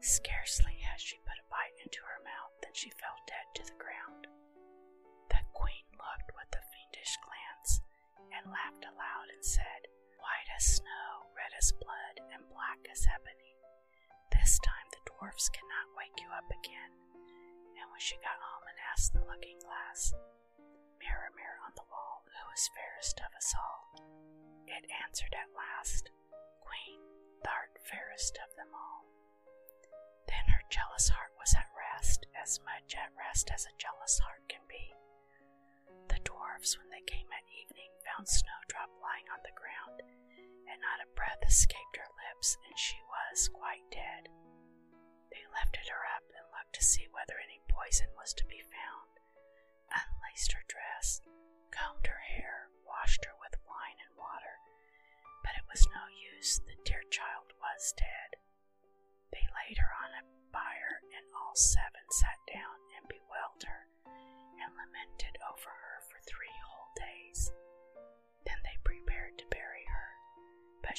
Scarcely 0.00 0.80
had 0.80 0.96
she 0.96 1.20
put 1.28 1.36
a 1.36 1.50
bite 1.52 1.76
into 1.84 2.00
her 2.00 2.24
mouth 2.24 2.56
than 2.64 2.72
she 2.72 2.88
fell 2.96 3.20
dead 3.28 3.44
to 3.60 3.62
the 3.68 3.76
ground. 3.76 4.24
The 5.28 5.44
queen 5.52 5.84
looked 6.00 6.32
with 6.32 6.48
a 6.56 6.64
fiendish 6.64 7.14
glance 7.20 7.84
and 8.32 8.48
laughed 8.48 8.88
aloud 8.88 9.28
and 9.28 9.44
said, 9.44 9.84
White 10.16 10.48
as 10.56 10.80
snow, 10.80 11.28
red 11.36 11.52
as 11.60 11.76
blood, 11.76 12.24
and 12.32 12.48
black 12.48 12.80
as 12.88 13.04
ebony. 13.04 13.52
This 14.32 14.56
time 14.64 14.88
the 14.96 15.04
dwarfs 15.12 15.52
cannot 15.52 15.92
wake 15.92 16.16
you 16.16 16.32
up 16.32 16.48
again. 16.48 17.09
And 17.80 17.88
when 17.88 18.00
she 18.04 18.20
got 18.20 18.36
home 18.36 18.64
and 18.68 18.78
asked 18.92 19.16
the 19.16 19.24
looking 19.24 19.56
glass, 19.64 20.12
Mirror, 21.00 21.32
mirror 21.32 21.60
on 21.64 21.72
the 21.74 21.88
wall, 21.88 22.20
who 22.28 22.46
is 22.52 22.68
fairest 22.76 23.16
of 23.24 23.32
us 23.32 23.56
all? 23.56 24.04
It 24.68 24.84
answered 25.08 25.32
at 25.32 25.48
last, 25.56 26.12
Queen, 26.60 27.00
thou'rt 27.40 27.72
fairest 27.88 28.36
of 28.44 28.52
them 28.60 28.68
all. 28.76 29.08
Then 30.28 30.44
her 30.52 30.62
jealous 30.68 31.08
heart 31.08 31.32
was 31.40 31.56
at 31.56 31.72
rest, 31.72 32.28
as 32.36 32.60
much 32.68 32.92
at 32.94 33.16
rest 33.16 33.48
as 33.48 33.64
a 33.64 33.78
jealous 33.80 34.20
heart 34.20 34.44
can 34.52 34.62
be. 34.68 34.92
The 36.12 36.20
dwarfs, 36.22 36.76
when 36.76 36.92
they 36.92 37.02
came 37.08 37.32
at 37.32 37.48
evening, 37.48 37.90
found 38.04 38.28
Snowdrop 38.28 38.92
lying 39.00 39.26
on 39.32 39.40
the 39.42 39.56
ground, 39.56 40.04
and 40.68 40.78
not 40.84 41.00
a 41.00 41.08
breath 41.16 41.40
escaped 41.48 41.96
her 41.96 42.10
lips, 42.28 42.60
and 42.68 42.76
she 42.76 43.00
was 43.08 43.48
quite 43.48 43.88
dead. 43.88 44.28
They 45.30 45.44
lifted 45.50 45.88
her 45.88 46.04
up 46.16 46.26
and 46.34 46.46
looked 46.52 46.74
to 46.74 46.84
see 46.84 47.06
whether 47.10 47.38
any 47.38 47.60
poison 47.68 48.08
was 48.18 48.34
to 48.34 48.46
be 48.46 48.60
found, 48.62 49.10
unlaced 49.90 50.52
her 50.52 50.64
dress, 50.66 51.20
combed 51.70 52.06
her 52.06 52.22
hair, 52.34 52.68
washed 52.86 53.24
her 53.24 53.36
with 53.38 53.58
wine 53.66 53.98
and 54.02 54.14
water, 54.18 54.58
but 55.42 55.54
it 55.56 55.66
was 55.70 55.86
no 55.94 56.04
use, 56.34 56.58
the 56.66 56.76
dear 56.84 57.02
child 57.10 57.54
was 57.60 57.94
dead. 57.96 58.40
They 59.32 59.46
laid 59.54 59.78
her 59.78 59.92
on 60.02 60.10
a 60.18 60.26
bier, 60.52 61.00
and 61.14 61.26
all 61.34 61.54
seven 61.54 62.04
sat 62.10 62.38
down 62.50 62.76
and 62.98 63.06
bewailed 63.06 63.62
her 63.66 63.86
and 64.60 64.74
lamented 64.74 65.38
over 65.46 65.70
her 65.70 65.99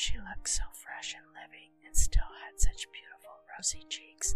she 0.01 0.17
looked 0.17 0.49
so 0.49 0.65
fresh 0.73 1.13
and 1.13 1.29
living 1.37 1.69
and 1.85 1.93
still 1.93 2.33
had 2.41 2.57
such 2.57 2.89
beautiful 2.89 3.37
rosy 3.53 3.85
cheeks 3.85 4.33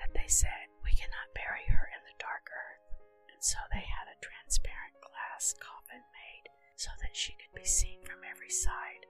that 0.00 0.08
they 0.16 0.24
said, 0.24 0.72
We 0.80 0.96
cannot 0.96 1.36
bury 1.36 1.68
her 1.68 1.92
in 1.92 2.00
the 2.08 2.16
dark 2.16 2.48
earth. 2.48 2.96
And 3.28 3.36
so 3.36 3.60
they 3.68 3.84
had 3.84 4.08
a 4.08 4.16
transparent 4.24 4.96
glass 5.04 5.52
coffin 5.60 6.00
made 6.00 6.48
so 6.80 6.88
that 7.04 7.12
she 7.12 7.36
could 7.36 7.52
be 7.52 7.68
seen 7.68 8.00
from 8.00 8.24
every 8.24 8.48
side, 8.48 9.04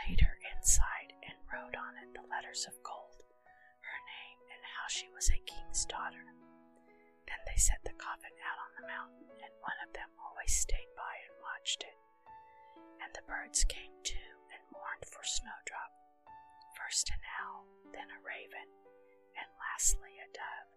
laid 0.00 0.24
her 0.24 0.40
inside, 0.56 1.12
and 1.28 1.44
wrote 1.52 1.76
on 1.76 2.00
it 2.00 2.16
the 2.16 2.24
letters 2.32 2.64
of 2.64 2.80
gold, 2.80 3.20
her 3.84 4.00
name, 4.00 4.40
and 4.48 4.64
how 4.80 4.88
she 4.88 5.12
was 5.12 5.28
a 5.28 5.44
king's 5.44 5.84
daughter. 5.84 6.24
Then 7.28 7.40
they 7.44 7.60
set 7.60 7.84
the 7.84 7.92
coffin 8.00 8.32
out 8.48 8.64
on 8.64 8.72
the 8.80 8.88
mountain, 8.88 9.28
and 9.44 9.52
one 9.60 9.76
of 9.84 9.92
them 9.92 10.08
always 10.24 10.56
stayed 10.56 10.88
by 10.96 11.20
and 11.20 11.36
watched 11.44 11.84
it. 11.84 12.00
And 13.04 13.12
the 13.12 13.28
birds 13.28 13.60
came 13.68 13.92
too 14.00 14.36
mourned 14.72 15.04
for 15.06 15.22
Snowdrop, 15.24 15.92
first 16.76 17.10
an 17.10 17.22
owl, 17.42 17.66
then 17.92 18.08
a 18.10 18.20
raven, 18.22 18.68
and 19.36 19.48
lastly 19.58 20.16
a 20.22 20.28
dove. 20.32 20.72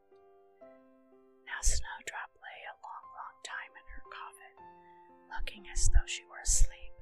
Now 1.45 1.61
Snowdrop 1.61 2.31
lay 2.39 2.59
a 2.69 2.79
long, 2.83 3.05
long 3.15 3.37
time 3.45 3.73
in 3.75 3.85
her 3.89 4.05
coffin, 4.09 4.55
looking 5.33 5.63
as 5.71 5.89
though 5.89 6.07
she 6.07 6.25
were 6.29 6.41
asleep. 6.43 6.93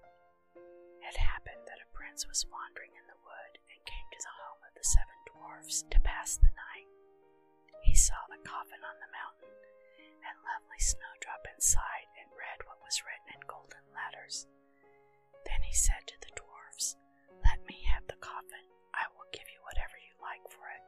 It 1.04 1.18
happened 1.18 1.64
that 1.68 1.84
a 1.84 1.94
prince 1.96 2.28
was 2.28 2.48
wandering 2.52 2.92
in 2.96 3.06
the 3.08 3.22
wood 3.24 3.54
and 3.72 3.80
came 3.88 4.10
to 4.12 4.22
the 4.24 4.38
home 4.44 4.62
of 4.68 4.74
the 4.76 4.84
seven 4.84 5.20
dwarfs 5.32 5.84
to 5.92 6.00
pass 6.04 6.36
the 6.38 6.52
night. 6.52 6.90
He 7.84 7.96
saw 7.96 8.20
the 8.28 8.42
coffin 8.44 8.84
on 8.84 8.98
the 9.00 9.14
mountain, 9.16 9.56
and 10.28 10.36
lovely 10.44 10.80
Snowdrop 10.82 11.48
inside, 11.56 12.08
and 12.20 12.28
read 12.36 12.60
what 12.68 12.82
was 12.84 13.04
written 13.08 13.32
in 13.32 13.42
golden 13.48 13.86
letters. 13.96 14.48
Then 15.48 15.64
he 15.64 15.72
said 15.74 16.04
to 16.08 16.18
the 16.20 16.36
dwarfs, 16.78 16.94
Let 17.42 17.58
me 17.66 17.82
have 17.90 18.06
the 18.06 18.22
coffin. 18.22 18.66
I 18.94 19.10
will 19.18 19.26
give 19.34 19.50
you 19.50 19.58
whatever 19.66 19.98
you 19.98 20.14
like 20.22 20.46
for 20.54 20.62
it. 20.70 20.84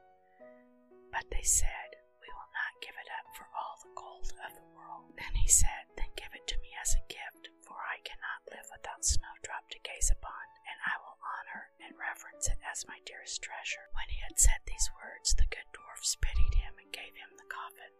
But 1.10 1.26
they 1.34 1.42
said, 1.42 1.90
We 2.22 2.30
will 2.30 2.52
not 2.54 2.78
give 2.86 2.94
it 2.94 3.10
up 3.10 3.26
for 3.34 3.50
all 3.58 3.76
the 3.82 3.94
gold 3.98 4.30
of 4.46 4.54
the 4.54 4.70
world. 4.78 5.10
Then 5.18 5.34
he 5.34 5.50
said, 5.50 5.90
Then 5.98 6.14
give 6.14 6.30
it 6.38 6.46
to 6.54 6.62
me 6.62 6.78
as 6.78 6.94
a 6.94 7.08
gift, 7.10 7.50
for 7.66 7.82
I 7.90 8.06
cannot 8.06 8.46
live 8.54 8.70
without 8.70 9.02
Snowdrop 9.02 9.66
to 9.74 9.82
gaze 9.82 10.14
upon, 10.14 10.46
and 10.70 10.78
I 10.86 10.94
will 11.02 11.18
honor 11.26 11.74
and 11.82 11.98
reverence 11.98 12.46
it 12.54 12.62
as 12.70 12.86
my 12.86 13.02
dearest 13.10 13.42
treasure. 13.42 13.90
When 13.98 14.14
he 14.14 14.22
had 14.22 14.38
said 14.38 14.62
these 14.70 14.94
words, 14.94 15.34
the 15.34 15.50
good 15.50 15.70
dwarfs 15.74 16.22
pitied 16.22 16.54
him 16.54 16.78
and 16.78 16.94
gave 16.94 17.18
him 17.18 17.34
the 17.34 17.50
coffin. 17.50 17.94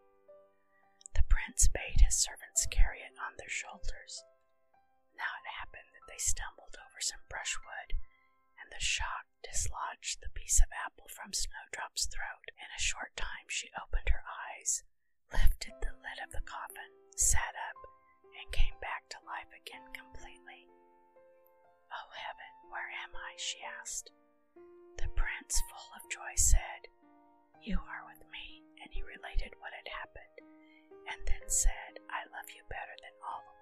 The 1.18 1.26
prince 1.26 1.66
bade 1.74 2.06
his 2.06 2.22
servants 2.22 2.70
carry 2.70 3.02
it 3.02 3.18
on 3.18 3.34
their 3.42 3.50
shoulders. 3.50 4.22
Now 5.18 5.34
it 5.42 5.58
happened 5.58 5.99
they 6.10 6.18
stumbled 6.18 6.74
over 6.82 7.00
some 7.00 7.22
brushwood 7.30 7.94
and 8.60 8.68
the 8.74 8.82
shock 8.84 9.30
dislodged 9.46 10.20
the 10.20 10.34
piece 10.34 10.60
of 10.60 10.70
apple 10.74 11.08
from 11.08 11.32
Snowdrop's 11.32 12.10
throat. 12.10 12.50
In 12.58 12.70
a 12.74 12.82
short 12.82 13.14
time 13.16 13.48
she 13.48 13.70
opened 13.78 14.10
her 14.10 14.26
eyes, 14.26 14.84
lifted 15.32 15.78
the 15.82 15.96
lid 16.02 16.20
of 16.26 16.34
the 16.34 16.44
coffin, 16.44 16.92
sat 17.16 17.56
up, 17.70 17.80
and 18.36 18.50
came 18.52 18.76
back 18.82 19.08
to 19.14 19.26
life 19.30 19.50
again 19.54 19.86
completely. 19.94 20.66
Oh 21.94 22.10
heaven, 22.14 22.52
where 22.74 22.90
am 23.06 23.14
I? 23.16 23.38
she 23.38 23.62
asked. 23.82 24.12
The 24.98 25.10
prince, 25.16 25.62
full 25.72 25.90
of 25.96 26.10
joy, 26.12 26.34
said, 26.36 26.90
You 27.64 27.80
are 27.80 28.04
with 28.10 28.22
me, 28.34 28.66
and 28.84 28.90
he 28.92 29.02
related 29.06 29.56
what 29.60 29.74
had 29.74 29.88
happened, 29.90 30.38
and 31.10 31.20
then 31.26 31.46
said, 31.48 32.02
I 32.12 32.28
love 32.30 32.50
you 32.52 32.62
better 32.68 32.96
than 33.02 33.16
all 33.24 33.42
the 33.48 33.59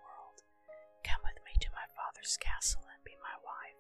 my 1.88 2.04
father's 2.04 2.36
castle 2.44 2.84
and 2.92 3.00
be 3.08 3.16
my 3.24 3.36
wife. 3.48 3.80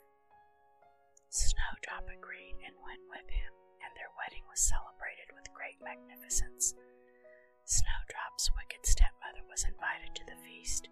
Snowdrop 1.27 2.07
agreed 2.07 2.55
and 2.63 2.75
went 2.79 3.03
with 3.11 3.27
him, 3.27 3.51
and 3.83 3.91
their 3.99 4.07
wedding 4.15 4.47
was 4.47 4.63
celebrated 4.63 5.27
with 5.35 5.51
great 5.51 5.75
magnificence. 5.83 6.71
Snowdrop's 7.67 8.47
wicked 8.55 8.79
stepmother 8.87 9.43
was 9.51 9.67
invited 9.67 10.15
to 10.15 10.23
the 10.23 10.39
feast, 10.39 10.87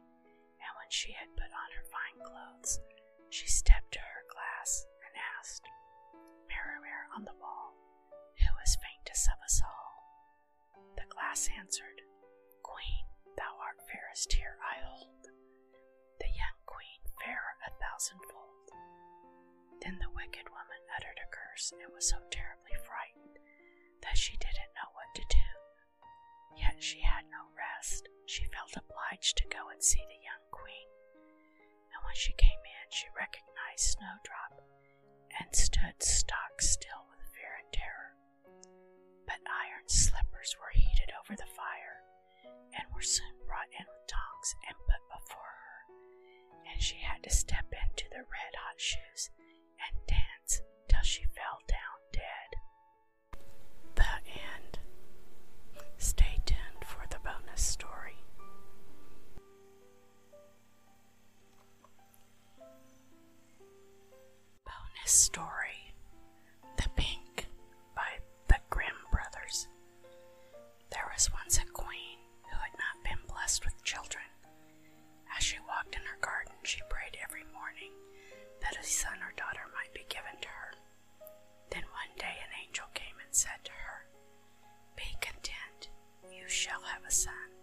and 0.60 0.72
when 0.76 0.92
she 0.92 1.16
had 1.16 1.32
put 1.40 1.48
on 1.56 1.70
her 1.72 1.88
fine 1.88 2.20
clothes, 2.20 2.84
she 3.32 3.48
stepped 3.48 3.96
to 3.96 4.04
her 4.04 4.24
glass 4.28 4.84
and 5.08 5.16
asked, 5.40 5.64
Mirror, 6.52 6.84
mirror 6.84 7.08
on 7.16 7.24
the 7.24 7.38
wall, 7.40 7.80
who 8.44 8.52
is 8.60 8.76
faintest 8.84 9.32
of 9.32 9.40
us 9.40 9.64
all? 9.64 9.96
The 11.00 11.08
glass 11.08 11.48
answered, 11.48 12.04
Queen, 12.60 13.08
thou 13.40 13.56
art 13.64 13.80
fairest 13.88 14.36
here 14.36 14.60
I 14.60 14.84
hold, 14.84 15.32
the 16.20 16.32
young 16.32 16.58
queen 16.66 17.02
fairer 17.22 17.56
a 17.68 17.72
thousandfold. 17.80 18.72
Then 19.82 20.00
the 20.00 20.12
wicked 20.16 20.48
woman 20.50 20.82
uttered 20.96 21.20
a 21.20 21.30
curse 21.32 21.74
and 21.76 21.92
was 21.94 22.10
so 22.10 22.18
terribly 22.32 22.76
frightened 22.88 23.38
that 24.02 24.18
she 24.18 24.38
didn't 24.38 24.76
know 24.78 24.90
what 24.96 25.12
to 25.16 25.24
do. 25.30 25.50
Yet 26.56 26.80
she 26.80 27.02
had 27.02 27.28
no 27.28 27.52
rest. 27.54 28.08
She 28.26 28.46
felt 28.50 28.74
obliged 28.80 29.38
to 29.38 29.52
go 29.52 29.70
and 29.70 29.84
see 29.84 30.02
the 30.08 30.24
young 30.24 30.44
queen. 30.52 30.90
And 31.92 32.00
when 32.06 32.16
she 32.16 32.34
came 32.40 32.64
in, 32.64 32.86
she 32.90 33.08
recognized 33.12 34.00
Snowdrop 34.00 34.64
and 35.40 35.50
stood 35.52 36.00
stock 36.00 36.62
still 36.64 37.04
with 37.12 37.22
fear 37.36 37.54
and 37.60 37.70
terror. 37.76 38.12
But 39.28 39.44
iron 39.46 39.86
slippers 39.88 40.56
were 40.58 40.72
heated 40.72 41.12
over 41.20 41.36
the 41.36 41.50
fire 41.54 42.00
and 42.74 42.88
were 42.96 43.04
soon 43.06 43.36
brought 43.48 43.70
in 43.76 43.86
with 43.86 44.08
tongs 44.08 44.50
and 44.68 44.78
and 46.76 46.84
she 46.84 46.98
had 46.98 47.24
to 47.24 47.30
step 47.30 47.66
into 47.72 48.04
the 48.12 48.18
red 48.18 48.54
hot 48.60 48.76
shoes 48.78 49.30
and 49.80 50.08
dance 50.08 50.62
till 50.90 51.02
she 51.04 51.24
fell 51.24 51.60
down 51.70 52.00
dead. 52.12 53.40
The 53.96 54.30
end. 54.30 54.80
Stay 55.98 56.42
tuned 56.46 56.84
for 56.86 57.06
the 57.10 57.18
bonus 57.24 57.62
story. 57.62 58.18
Bonus 64.66 65.12
story 65.12 65.94
The 66.78 66.90
Pink 66.98 67.48
by 67.96 68.20
the 68.50 68.58
Grimm 68.70 68.90
Brothers. 69.12 69.70
There 70.92 71.10
was 71.14 71.32
once 71.32 71.58
a 71.58 71.66
queen 71.72 72.20
who 72.44 72.58
had 72.58 72.74
not 72.78 73.04
been 73.04 73.26
blessed 73.28 73.64
with 73.64 73.82
children. 73.86 74.25
She 76.66 76.82
prayed 76.90 77.18
every 77.22 77.46
morning 77.54 77.94
that 78.62 78.78
a 78.80 78.84
son 78.84 79.22
or 79.22 79.34
daughter 79.38 79.70
might 79.74 79.94
be 79.94 80.06
given 80.10 80.34
to 80.42 80.50
her. 80.50 80.72
Then 81.70 81.86
one 81.94 82.14
day 82.18 82.42
an 82.42 82.54
angel 82.66 82.90
came 82.94 83.18
and 83.22 83.30
said 83.34 83.62
to 83.66 83.72
her, 83.86 84.10
Be 84.98 85.06
content, 85.22 85.90
you 86.34 86.50
shall 86.50 86.82
have 86.90 87.06
a 87.06 87.14
son, 87.14 87.54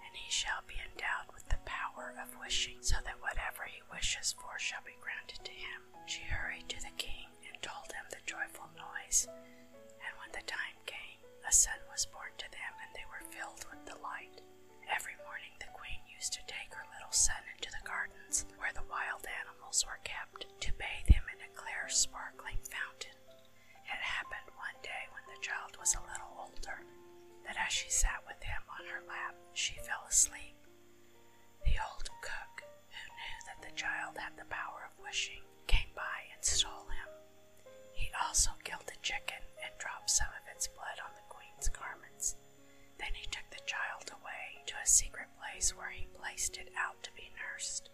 and 0.00 0.12
he 0.16 0.30
shall 0.30 0.64
be 0.66 0.80
endowed 0.80 1.28
with 1.34 1.44
the 1.52 1.60
power 1.68 2.14
of 2.16 2.40
wishing, 2.40 2.80
so 2.80 2.96
that 3.04 3.20
whatever 3.20 3.68
he 3.68 3.84
wishes 3.92 4.32
for 4.32 4.56
shall 4.56 4.82
be 4.84 4.96
granted 5.00 5.44
to 5.44 5.52
him. 5.52 5.80
She 6.06 6.24
hurried 6.24 6.68
to 6.72 6.80
the 6.80 6.94
king 6.96 7.28
and 7.48 7.60
told 7.60 7.92
him 7.92 8.06
the 8.08 8.24
joyful 8.24 8.72
noise, 8.76 9.28
and 9.28 10.12
when 10.20 10.32
the 10.32 10.44
time 10.48 10.76
came, 10.88 11.20
a 11.44 11.52
son 11.52 11.80
was 11.92 12.08
born 12.08 12.32
to 12.40 12.48
them, 12.52 12.72
and 12.80 12.90
they 12.96 13.04
were 13.08 13.24
filled 13.32 13.64
with 13.68 13.84
delight. 13.84 14.40
Every 14.88 15.16
morning 15.24 15.52
the 15.60 15.72
queen 15.76 16.00
used 16.08 16.32
to 16.36 16.44
take 16.48 16.72
her 16.72 16.84
little 16.96 17.12
son 17.12 17.40
gardens 17.88 18.44
where 18.60 18.72
the 18.76 18.84
wild 18.92 19.24
animals 19.40 19.80
were 19.88 19.96
kept 20.04 20.44
to 20.60 20.76
bathe 20.76 21.08
him 21.08 21.24
in 21.32 21.40
a 21.40 21.56
clear, 21.56 21.88
sparkling 21.88 22.60
fountain. 22.68 23.16
It 23.88 24.02
happened 24.04 24.52
one 24.60 24.76
day 24.84 25.08
when 25.16 25.24
the 25.24 25.40
child 25.40 25.72
was 25.80 25.96
a 25.96 26.04
little 26.04 26.28
older 26.36 26.84
that 27.48 27.56
as 27.56 27.72
she 27.72 27.88
sat 27.88 28.20
with 28.28 28.36
him 28.44 28.60
on 28.76 28.84
her 28.92 29.00
lap, 29.08 29.32
she 29.56 29.80
fell 29.80 30.04
asleep. 30.04 30.60
The 31.64 31.80
old 31.80 32.12
cook, 32.20 32.68
who 32.92 33.04
knew 33.08 33.38
that 33.48 33.64
the 33.64 33.72
child 33.72 34.20
had 34.20 34.36
the 34.36 34.52
power 34.52 34.84
of 34.84 35.00
wishing, 35.00 35.40
came 35.64 35.88
by 35.96 36.28
and 36.36 36.44
stole 36.44 36.92
him. 36.92 37.10
He 37.96 38.12
also 38.20 38.52
killed 38.68 38.84
a 38.92 39.00
chicken 39.00 39.40
and 39.64 39.72
dropped 39.80 40.12
some 40.12 40.28
of 40.36 40.44
its 40.52 40.68
blood 40.68 41.00
on 41.00 41.16
the 41.16 41.24
queen's 41.32 41.72
garments. 41.72 42.36
Then 42.98 43.14
he 43.14 43.26
took 43.30 43.46
the 43.50 43.64
child 43.66 44.10
away 44.10 44.62
to 44.66 44.74
a 44.82 44.86
secret 44.86 45.28
place 45.38 45.74
where 45.76 45.90
he 45.90 46.06
placed 46.18 46.56
it 46.58 46.70
out 46.76 47.02
to 47.02 47.12
be 47.14 47.30
nursed. 47.38 47.90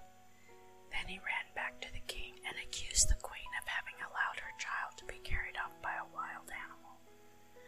Then 0.91 1.07
he 1.09 1.19
ran 1.21 1.49
back 1.55 1.81
to 1.83 1.93
the 1.93 2.05
king 2.07 2.35
and 2.47 2.57
accused 2.59 3.09
the 3.09 3.21
queen 3.23 3.51
of 3.61 3.67
having 3.69 3.99
allowed 4.01 4.41
her 4.41 4.55
child 4.59 4.97
to 4.99 5.05
be 5.11 5.21
carried 5.23 5.57
off 5.61 5.75
by 5.83 5.95
a 5.99 6.11
wild 6.15 6.49
animal. 6.51 7.01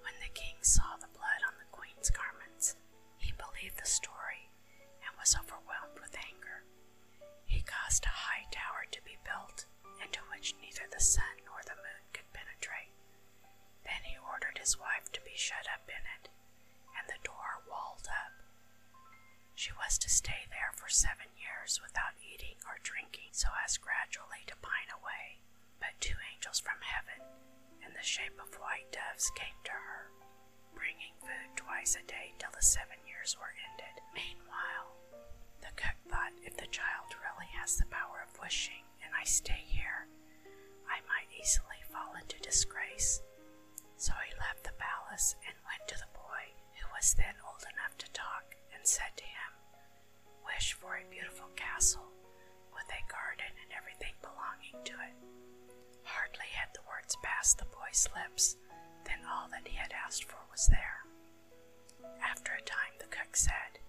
When 0.02 0.16
the 0.22 0.32
king 0.34 0.56
saw 0.62 0.96
the 0.98 1.12
blood 1.12 1.40
on 1.46 1.54
the 1.58 1.70
queen's 1.74 2.10
garments, 2.10 2.76
he 3.18 3.32
believed 3.36 3.78
the 3.78 3.88
story 3.88 4.48
and 5.04 5.12
was 5.18 5.36
overwhelmed 5.36 5.98
with 6.00 6.14
anger. 6.16 6.64
He 7.46 7.62
caused 7.62 8.04
a 8.06 8.14
high 8.28 8.46
tower 8.50 8.86
to 8.90 9.00
be 9.04 9.18
built 9.26 9.66
into 10.02 10.20
which 10.30 10.54
neither 10.60 10.86
the 10.90 11.02
sun 11.02 11.42
nor 11.46 11.60
the 11.64 11.76
moon 11.78 12.04
could 12.12 12.28
penetrate. 12.32 12.94
Then 13.84 14.02
he 14.04 14.16
ordered 14.18 14.58
his 14.58 14.78
wife 14.78 15.10
to 15.12 15.20
be 15.22 15.34
shut 15.34 15.66
up 15.72 15.86
in 15.88 16.02
it, 16.20 16.28
She 19.66 19.74
was 19.82 19.98
to 19.98 20.08
stay 20.08 20.46
there 20.54 20.70
for 20.78 20.86
seven 20.86 21.26
years 21.34 21.82
without 21.82 22.14
eating 22.22 22.54
or 22.70 22.78
drinking 22.86 23.34
so 23.34 23.50
as 23.66 23.82
gradually 23.82 24.46
to 24.46 24.54
pine 24.62 24.86
away. 24.94 25.42
But 25.82 25.98
two 25.98 26.14
angels 26.30 26.62
from 26.62 26.78
heaven, 26.86 27.18
in 27.82 27.90
the 27.90 28.06
shape 28.06 28.38
of 28.38 28.54
white 28.62 28.86
doves, 28.94 29.26
came 29.34 29.58
to 29.66 29.74
her, 29.74 30.14
bringing 30.70 31.18
food 31.18 31.50
twice 31.58 31.98
a 31.98 32.06
day 32.06 32.38
till 32.38 32.54
the 32.54 32.62
seven 32.62 33.02
years 33.10 33.34
were 33.34 33.50
ended. 33.58 33.98
Meanwhile, 34.14 35.02
the 35.58 35.74
cook 35.74 35.98
thought 36.14 36.38
if 36.46 36.54
the 36.54 36.70
child 36.70 37.18
really 37.18 37.50
has 37.58 37.74
the 37.74 37.90
power 37.90 38.22
of 38.22 38.38
wishing 38.38 38.86
and 39.02 39.10
I 39.18 39.26
stay 39.26 39.66
here, 39.66 40.06
I 40.86 41.02
might 41.10 41.26
easily 41.34 41.82
fall 41.90 42.14
into 42.14 42.38
disgrace. 42.38 43.18
So 43.96 44.12
he 44.28 44.32
left 44.38 44.64
the 44.64 44.76
palace 44.76 45.34
and 45.48 45.56
went 45.64 45.88
to 45.88 45.96
the 45.98 46.12
boy, 46.12 46.44
who 46.78 46.86
was 46.94 47.14
then 47.16 47.34
old 47.48 47.64
enough 47.64 47.96
to 47.98 48.12
talk, 48.12 48.54
and 48.74 48.84
said 48.86 49.16
to 49.16 49.24
him, 49.24 49.52
Wish 50.44 50.74
for 50.76 50.96
a 50.96 51.10
beautiful 51.10 51.48
castle 51.56 52.06
with 52.72 52.86
a 52.92 53.02
garden 53.10 53.50
and 53.64 53.70
everything 53.72 54.12
belonging 54.20 54.78
to 54.84 54.94
it. 55.00 55.16
Hardly 56.04 56.48
had 56.52 56.70
the 56.74 56.84
words 56.86 57.16
passed 57.22 57.58
the 57.58 57.72
boy's 57.72 58.06
lips 58.14 58.56
than 59.04 59.24
all 59.26 59.48
that 59.50 59.66
he 59.66 59.76
had 59.76 59.92
asked 59.92 60.24
for 60.24 60.38
was 60.50 60.66
there. 60.68 61.02
After 62.22 62.52
a 62.52 62.62
time, 62.62 62.94
the 62.98 63.10
cook 63.10 63.34
said, 63.36 63.80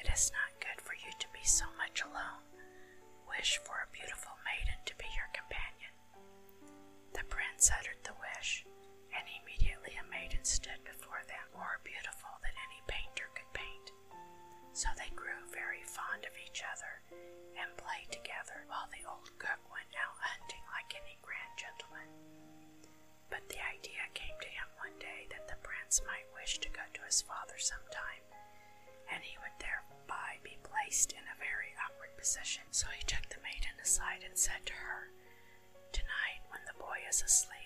It 0.00 0.08
is 0.10 0.32
not 0.32 0.60
good 0.60 0.80
for 0.80 0.94
you 0.94 1.12
to 1.18 1.28
be 1.32 1.44
so 1.44 1.66
much 1.78 2.02
alone. 2.02 2.42
Wish 3.28 3.60
for 3.62 3.84
a 3.84 3.92
beautiful 3.94 4.32
maiden 4.44 4.80
to 4.86 4.96
be 4.96 5.06
your 5.14 5.28
companion. 5.32 5.94
The 7.14 7.24
prince 7.28 7.70
uttered 7.70 8.00
the 8.04 8.16
wish, 8.18 8.64
and 9.16 9.24
immediately 9.42 9.94
a 10.00 10.06
maiden 10.10 10.44
stood 10.44 10.80
before 10.84 11.22
them, 11.28 11.46
more 11.54 11.80
beautiful 11.84 12.32
than 12.42 12.54
any 12.68 12.80
painter 12.88 13.28
could 13.36 13.50
paint. 13.52 13.88
So 14.72 14.88
they 14.96 15.12
grew 15.14 15.40
very 15.52 15.84
fond 15.84 16.24
of 16.24 16.34
each 16.40 16.64
other 16.64 17.04
and 17.60 17.68
played 17.76 18.08
together 18.10 18.64
while 18.68 18.88
the 18.88 19.04
old 19.04 19.28
cook 19.38 19.60
went 19.68 19.92
out 19.96 20.16
hunting 20.20 20.64
like 20.72 20.90
any 20.96 21.16
grand 21.20 21.54
gentleman. 21.60 22.08
But 23.28 23.44
the 23.48 23.60
idea 23.60 24.02
came 24.16 24.36
to 24.40 24.50
him 24.50 24.68
one 24.80 24.96
day 24.98 25.28
that 25.32 25.48
the 25.48 25.60
prince 25.62 26.00
might 26.08 26.28
wish 26.34 26.58
to 26.60 26.72
go 26.72 26.82
to 26.84 27.02
his 27.06 27.22
father 27.22 27.56
sometime, 27.60 28.24
and 29.12 29.22
he 29.22 29.36
would 29.40 29.56
thereby 29.60 30.40
be 30.42 30.58
placed 30.64 31.12
in 31.12 31.24
a 31.28 31.36
very 31.40 31.72
awkward 31.78 32.12
position. 32.18 32.64
So 32.72 32.88
he 32.96 33.04
took 33.06 33.28
the 33.28 33.42
maiden 33.44 33.76
aside 33.78 34.24
and 34.26 34.36
said 34.36 34.64
to 34.66 34.74
her, 34.74 35.12
Tonight, 35.92 36.42
when 36.50 36.64
the 36.66 36.74
boy 36.80 36.98
is 37.08 37.22
asleep, 37.22 37.61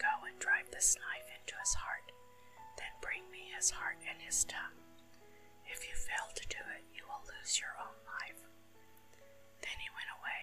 go 0.00 0.24
and 0.24 0.36
drive 0.40 0.72
this 0.72 0.96
knife 0.96 1.28
into 1.28 1.52
his 1.60 1.76
heart, 1.76 2.08
then 2.80 2.92
bring 3.04 3.20
me 3.28 3.52
his 3.52 3.68
heart 3.68 4.00
and 4.08 4.16
his 4.24 4.48
tongue. 4.48 4.80
If 5.68 5.84
you 5.84 5.92
fail 5.92 6.32
to 6.32 6.44
do 6.48 6.62
it, 6.72 6.88
you 6.96 7.04
will 7.04 7.20
lose 7.28 7.60
your 7.60 7.76
own 7.76 7.94
life. 8.08 8.40
Then 9.60 9.76
he 9.76 9.92
went 9.92 10.08
away. 10.16 10.42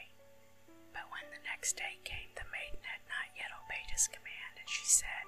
But 0.93 1.09
when 1.09 1.25
the 1.33 1.41
next 1.49 1.73
day 1.75 1.97
came, 2.05 2.29
the 2.37 2.45
maiden 2.53 2.85
had 2.85 3.01
not 3.09 3.33
yet 3.33 3.49
obeyed 3.49 3.89
his 3.89 4.05
command, 4.07 4.61
and 4.61 4.69
she 4.69 4.85
said, 4.85 5.25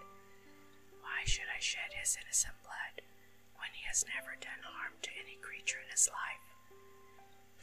Why 1.01 1.25
should 1.25 1.49
I 1.49 1.57
shed 1.59 1.97
his 1.97 2.13
innocent 2.13 2.55
blood 2.61 3.01
when 3.57 3.73
he 3.73 3.83
has 3.89 4.05
never 4.05 4.37
done 4.37 4.61
harm 4.61 4.93
to 5.09 5.11
any 5.17 5.41
creature 5.41 5.81
in 5.81 5.89
his 5.89 6.05
life? 6.05 6.45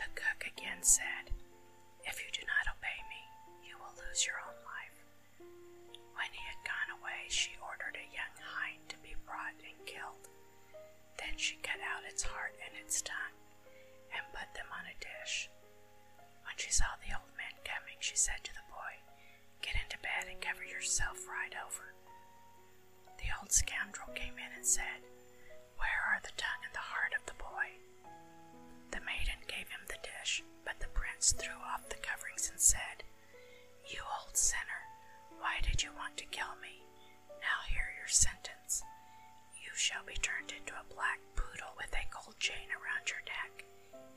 The 0.02 0.10
cook 0.18 0.50
again 0.50 0.82
said, 0.82 1.30
If 2.04 2.18
you 2.20 2.28
do 2.34 2.42
not 2.42 2.74
obey 2.74 2.98
me, 3.06 3.22
you 3.70 3.78
will 3.78 3.94
lose 3.96 4.26
your 4.26 4.42
own 4.42 4.58
life. 4.65 4.65
When 6.16 6.30
he 6.32 6.42
had 6.48 6.60
gone 6.64 6.90
away, 6.98 7.28
she 7.28 7.54
ordered 7.60 7.96
a 7.96 8.12
young 8.14 8.34
hind 8.40 8.88
to 8.88 8.96
be 9.04 9.14
brought 9.28 9.56
and 9.60 9.78
killed. 9.86 10.26
Then 11.20 11.36
she 11.36 11.60
cut 11.62 11.80
out 11.84 12.08
its 12.08 12.24
heart 12.24 12.56
and 12.64 12.72
its 12.80 13.00
tongue 13.02 13.36
and 14.12 14.24
put 14.32 14.48
them 14.56 14.68
on 14.72 14.88
a 14.88 14.96
dish. 14.98 15.48
When 16.44 16.56
she 16.56 16.72
saw 16.72 16.96
the 17.00 17.12
old 17.14 17.32
man 17.36 17.54
coming, 17.64 17.98
she 18.00 18.16
said 18.16 18.40
to 18.44 18.54
the 18.54 18.66
boy, 18.72 18.92
Get 19.62 19.76
into 19.76 19.98
bed 20.00 20.28
and 20.30 20.40
cover 20.40 20.64
yourself 20.64 21.26
right 21.28 21.52
over. 21.60 21.92
The 23.18 23.30
old 23.40 23.52
scoundrel 23.52 24.12
came 24.14 24.38
in 24.38 24.52
and 24.54 24.64
said, 24.66 25.04
Where 25.76 26.00
are 26.12 26.20
the 26.22 26.34
tongue 26.36 26.62
and 26.64 26.74
the 26.74 26.90
heart 26.92 27.12
of 27.16 27.24
the 27.26 27.36
boy? 27.40 27.76
The 28.92 29.02
maiden 29.04 29.40
gave 29.48 29.68
him 29.68 29.84
the 29.88 30.00
dish, 30.02 30.42
but 30.64 30.80
the 30.80 30.92
prince 30.94 31.32
threw 31.32 31.56
off 31.60 31.88
the 31.88 32.00
coverings 32.00 32.48
and 32.50 32.60
said, 32.60 33.02
You 33.90 34.00
old 34.06 34.36
sinner, 34.36 34.85
why 35.40 35.60
did 35.62 35.82
you 35.82 35.90
want 35.96 36.16
to 36.18 36.26
kill 36.34 36.54
me? 36.62 36.84
Now 37.40 37.58
hear 37.68 37.88
your 37.98 38.08
sentence. 38.08 38.82
You 39.56 39.70
shall 39.74 40.04
be 40.06 40.16
turned 40.20 40.52
into 40.52 40.74
a 40.74 40.92
black 40.92 41.20
poodle 41.36 41.74
with 41.76 41.92
a 41.92 42.04
gold 42.12 42.38
chain 42.38 42.68
around 42.72 43.10
your 43.10 43.22
neck, 43.26 43.64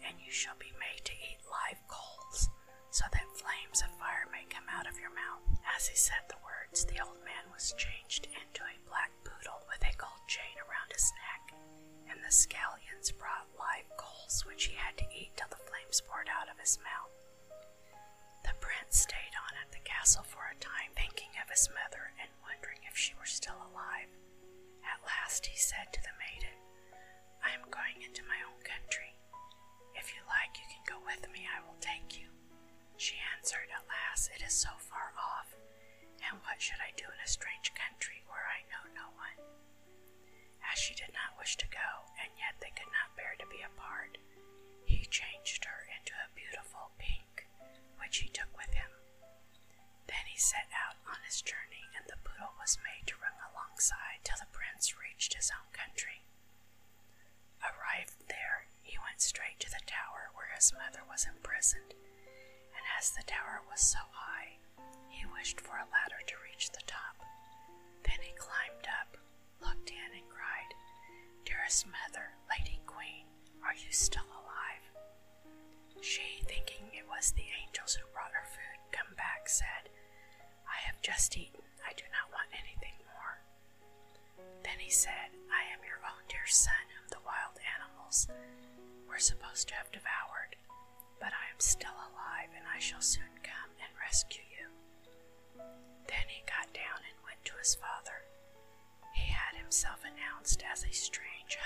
and 0.06 0.16
you 0.24 0.32
shall 0.32 0.56
be 0.60 0.72
made 0.80 1.04
to 1.06 1.16
eat 1.20 1.42
live 1.50 1.82
coals, 1.88 2.50
so 2.92 3.06
that 3.12 3.38
flames 3.38 3.84
of 3.84 3.92
fire 4.00 4.28
may 4.32 4.46
come 4.50 4.66
out 4.72 4.88
of 4.88 5.00
your 5.00 5.12
mouth. 5.14 5.44
As 5.76 5.88
he 5.88 5.96
said 5.96 6.24
the 6.28 6.40
words, 6.44 6.86
the 6.88 7.02
old 7.04 7.20
man 7.28 7.46
was 7.52 7.76
changed 7.78 8.28
into 8.32 8.64
a 8.64 8.84
black 8.88 9.12
poodle 9.28 9.62
with 9.68 9.84
a 9.84 9.96
gold 10.00 10.24
chain 10.28 10.56
around 10.64 10.90
his 10.94 11.12
neck, 11.28 11.44
and 12.10 12.20
the 12.24 12.32
scallions 12.34 13.12
brought 13.16 13.48
live 13.60 13.88
coals 14.00 14.46
which 14.48 14.66
he 14.72 14.76
had 14.76 14.96
to 14.98 15.08
eat 15.12 15.36
till 15.36 15.52
the 15.52 15.64
flames 15.68 16.02
poured 16.08 16.30
out 16.32 16.48
of 16.50 16.60
his 16.60 16.80
mouth. 16.80 17.19
Prince 18.80 19.12
stayed 19.12 19.36
on 19.36 19.60
at 19.60 19.76
the 19.76 19.84
castle 19.84 20.24
for 20.24 20.48
a 20.48 20.56
time, 20.64 20.96
thinking 20.96 21.36
of 21.44 21.52
his 21.52 21.68
mother 21.68 22.16
and 22.16 22.32
wondering 22.48 22.80
if 22.88 22.96
she 22.96 23.12
were 23.20 23.28
still 23.28 23.60
alive. 23.68 24.08
At 24.88 25.04
last 25.04 25.52
he 25.52 25.60
said 25.60 25.92
to 25.92 26.00
the 26.00 26.16
maiden, 26.16 26.56
I 27.44 27.52
am 27.52 27.68
going 27.68 28.00
into 28.00 28.24
my 28.24 28.40
own 28.40 28.56
country. 28.64 29.20
If 30.00 30.16
you 30.16 30.24
like, 30.32 30.56
you 30.56 30.64
can 30.72 30.88
go 30.88 30.96
with 31.04 31.28
me, 31.28 31.44
I 31.44 31.60
will 31.60 31.76
take 31.84 32.16
you. 32.24 32.32
She 32.96 33.20
answered, 33.36 33.68
Alas, 33.68 34.32
it 34.32 34.40
is 34.48 34.56
so 34.56 34.72
far 34.80 35.12
off, 35.20 35.52
and 36.24 36.40
what 36.48 36.64
should 36.64 36.80
I 36.80 36.96
do 36.96 37.04
in 37.12 37.20
a 37.20 37.28
strange 37.28 37.76
country 37.76 38.24
where 38.32 38.48
I 38.48 38.64
know 38.72 38.84
no 38.96 39.12
one? 39.20 39.40
As 40.72 40.80
she 40.80 40.96
did 40.96 41.12
not 41.12 41.36
wish 41.36 41.60
to 41.60 41.68
go, 41.68 41.90
and 42.24 42.32
yet 42.40 42.56
they 42.64 42.72
could 42.80 42.92
not 42.96 43.12
bear 43.20 43.36
to 43.44 43.52
be 43.52 43.60
apart, 43.60 44.16
he 44.88 45.04
changed 45.12 45.68
her 45.68 45.84
into 45.92 46.16
a 46.16 46.32
beautiful 46.32 46.96
pink, 46.96 47.29
which 48.00 48.20
he 48.26 48.30
took 48.30 48.50
with 48.58 48.74
him. 48.74 48.90
Then 50.08 50.26
he 50.28 50.38
set 50.40 50.68
out 50.74 50.98
on 51.06 51.22
his 51.26 51.42
journey, 51.42 51.86
and 51.96 52.06
the 52.08 52.18
poodle 52.24 52.56
was 52.60 52.82
made 52.82 53.06
to 53.08 53.20
run 53.22 53.36
alongside 53.52 54.24
till 54.24 54.40
the 54.40 54.50
prince 54.52 54.96
reached 54.98 55.36
his 55.36 55.52
own 55.54 55.70
country. 55.72 56.26
Arrived 57.62 58.16
there, 58.28 58.68
he 58.82 58.98
went 59.06 59.22
straight 59.22 59.60
to 59.60 59.70
the 59.70 59.84
tower 59.86 60.32
where 60.34 60.50
his 60.56 60.74
mother 60.74 61.04
was 61.08 61.28
imprisoned, 61.30 61.94
and 62.74 62.84
as 62.98 63.12
the 63.12 63.24
tower 63.28 63.62
was 63.70 63.82
so 63.82 64.00
high, 64.12 64.58
he 65.10 65.26
wished 65.26 65.60
for 65.62 65.78
a 65.78 65.90
ladder 65.92 66.22
to 66.26 66.36
reach 66.44 66.72
the 66.72 66.86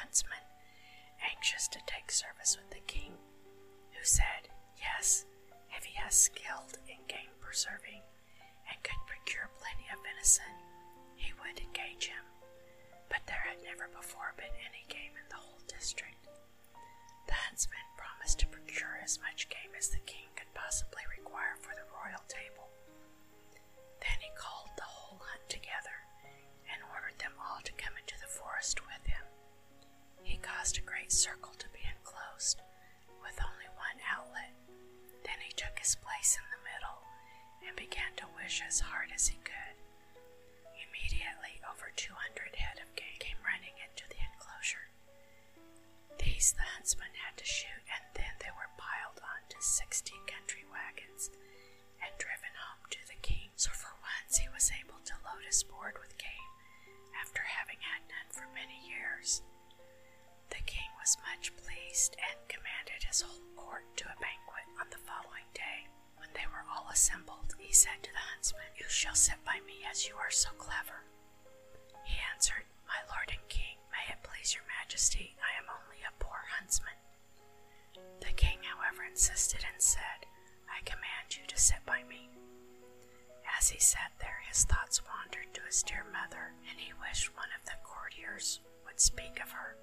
huntsman, 0.04 0.44
anxious 1.24 1.72
to 1.72 1.80
take 1.88 2.12
service 2.12 2.60
with 2.60 2.68
the 2.76 2.84
king, 2.92 3.16
who 3.96 4.04
said, 4.04 4.52
Yes, 4.76 5.24
if 5.72 5.86
he 5.88 5.96
has 5.96 6.14
skilled 6.14 6.76
in 6.92 7.00
game 7.08 7.32
preserving 7.40 8.04
and 8.68 8.76
could 8.84 9.00
procure 9.08 9.48
plenty 9.64 9.88
of 9.88 10.04
venison, 10.04 10.52
he 11.16 11.32
would 11.40 11.56
engage 11.56 12.12
him. 12.12 12.26
But 13.08 13.24
there 13.32 13.48
had 13.48 13.64
never 13.64 13.88
before 13.96 14.36
been 14.36 14.52
any 14.68 14.84
game 14.92 15.16
in 15.16 15.28
the 15.30 15.40
whole 15.40 15.64
district. 15.72 16.28
The 17.28 17.40
huntsman 17.48 17.88
promised 17.96 18.40
to 18.44 18.52
procure 18.52 19.00
as 19.04 19.20
much 19.24 19.48
game 19.48 19.72
as 19.78 19.88
the 19.88 20.04
king 20.04 20.28
could 20.36 20.52
possibly 20.52 21.04
require 21.16 21.56
for 21.64 21.72
the 21.78 21.88
royal 21.96 22.24
table. 22.28 22.68
Then 24.02 24.20
he 24.20 24.32
called 24.36 24.74
the 24.76 24.84
whole 24.88 25.22
hunt 25.24 25.48
together 25.48 25.96
and 26.68 26.84
ordered 26.92 27.20
them 27.20 27.34
all 27.40 27.62
to 27.64 27.72
come 27.80 27.94
into 27.96 28.20
the 28.20 28.28
forest 28.28 28.82
with 28.84 29.06
him. 29.06 29.13
Caused 30.64 30.80
a 30.80 30.88
great 30.96 31.12
circle 31.12 31.52
to 31.60 31.68
be 31.76 31.84
enclosed, 31.84 32.64
with 33.20 33.36
only 33.36 33.68
one 33.76 34.00
outlet. 34.08 34.56
Then 35.28 35.36
he 35.44 35.52
took 35.60 35.76
his 35.76 36.00
place 36.00 36.40
in 36.40 36.48
the 36.56 36.64
middle 36.64 37.04
and 37.68 37.76
began 37.76 38.16
to 38.24 38.32
wish 38.40 38.64
as 38.64 38.80
hard 38.80 39.12
as 39.12 39.28
he 39.28 39.36
could. 39.44 39.76
Immediately 40.72 41.60
over 41.68 41.92
200 41.92 42.16
head 42.56 42.80
of 42.80 42.88
game 42.96 43.20
came 43.20 43.44
running 43.44 43.76
into 43.76 44.08
the 44.08 44.24
enclosure. 44.24 44.88
These 46.16 46.56
the 46.56 46.64
huntsman 46.80 47.12
had 47.28 47.36
to 47.36 47.44
shoot, 47.44 47.84
and 47.92 48.08
then 48.16 48.32
they 48.40 48.56
were 48.56 48.72
piled 48.80 49.20
onto 49.20 49.60
60 49.60 50.16
country 50.32 50.64
wagons 50.72 51.28
and 52.00 52.16
driven 52.16 52.56
home 52.56 52.88
to 52.88 53.04
the 53.12 53.20
king. 53.20 53.52
So 53.60 53.76
for 53.76 53.92
once 54.00 54.40
he 54.40 54.48
was 54.48 54.72
able 54.72 55.04
to 55.12 55.20
load 55.28 55.44
his 55.44 55.60
board 55.68 56.00
with 56.00 56.16
game 56.16 56.52
after 57.20 57.44
having 57.52 57.84
had 57.84 58.08
none 58.08 58.32
for 58.32 58.48
many 58.56 58.80
years. 58.88 59.44
The 60.54 60.62
king 60.70 60.86
was 61.02 61.18
much 61.26 61.50
pleased 61.58 62.16
and 62.22 62.38
commanded 62.48 63.02
his 63.10 63.22
whole 63.26 63.42
court 63.58 63.90
to 63.98 64.06
a 64.06 64.22
banquet 64.22 64.68
on 64.80 64.86
the 64.94 65.02
following 65.02 65.50
day. 65.54 65.90
When 66.22 66.30
they 66.38 66.46
were 66.46 66.62
all 66.70 66.88
assembled, 66.94 67.56
he 67.58 67.74
said 67.74 68.04
to 68.04 68.12
the 68.14 68.22
huntsman, 68.32 68.70
You 68.78 68.86
shall 68.88 69.16
sit 69.18 69.42
by 69.44 69.60
me 69.66 69.82
as 69.90 70.08
you 70.08 70.14
are 70.16 70.30
so 70.30 70.52
clever. 70.62 71.10
He 72.06 72.22
answered, 72.32 72.70
My 72.86 73.02
lord 73.10 73.34
and 73.34 73.42
king, 73.50 73.82
may 73.90 74.06
it 74.14 74.22
please 74.22 74.54
your 74.54 74.64
majesty, 74.80 75.36
I 75.42 75.58
am 75.58 75.66
only 75.74 76.06
a 76.06 76.14
poor 76.22 76.46
huntsman. 76.60 76.98
The 78.22 78.34
king, 78.38 78.62
however, 78.62 79.04
insisted 79.04 79.66
and 79.66 79.82
said, 79.82 80.30
I 80.70 80.86
command 80.86 81.34
you 81.34 81.48
to 81.50 81.58
sit 81.58 81.82
by 81.86 82.04
me. 82.06 82.30
As 83.58 83.70
he 83.70 83.80
sat 83.80 84.14
there, 84.22 84.46
his 84.48 84.66
thoughts 84.66 85.02
wandered 85.02 85.50
to 85.54 85.62
his 85.66 85.82
dear 85.84 86.06
mother, 86.14 86.54
and 86.70 86.80
he 86.80 86.94
wished 86.94 87.34
one 87.36 87.50
of 87.58 87.66
the 87.66 87.78
courtiers 87.84 88.60
would 88.86 89.00
speak 89.02 89.42
of 89.42 89.52
her. 89.52 89.78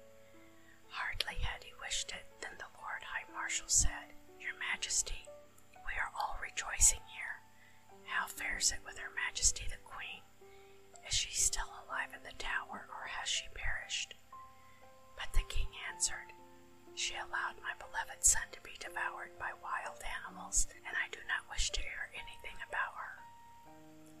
Hardly 0.91 1.39
had 1.41 1.63
he 1.63 1.71
wished 1.81 2.11
it 2.11 2.27
than 2.41 2.55
the 2.59 2.69
Lord 2.79 3.03
High 3.03 3.25
Marshal 3.33 3.67
said, 3.67 4.13
Your 4.39 4.53
Majesty, 4.59 5.25
we 5.87 5.93
are 5.97 6.11
all 6.19 6.37
rejoicing 6.41 7.01
here. 7.15 7.39
How 8.05 8.27
fares 8.27 8.71
it 8.71 8.83
with 8.85 8.97
Her 8.99 9.11
Majesty 9.15 9.63
the 9.69 9.79
Queen? 9.87 10.21
Is 11.07 11.15
she 11.15 11.31
still 11.31 11.69
alive 11.87 12.11
in 12.15 12.23
the 12.23 12.35
tower, 12.37 12.87
or 12.91 13.07
has 13.07 13.27
she 13.29 13.47
perished? 13.55 14.13
But 15.17 15.31
the 15.33 15.47
king 15.47 15.69
answered, 15.91 16.31
She 16.95 17.15
allowed 17.15 17.57
my 17.63 17.73
beloved 17.79 18.23
son 18.23 18.47
to 18.51 18.61
be 18.61 18.75
devoured 18.79 19.31
by 19.39 19.51
wild 19.63 19.99
animals, 20.03 20.67
and 20.85 20.95
I 20.95 21.07
do 21.11 21.19
not 21.27 21.49
wish 21.49 21.71
to 21.71 21.81
hear 21.81 22.11
anything 22.13 22.57
about 22.67 22.95
her. 22.99 23.15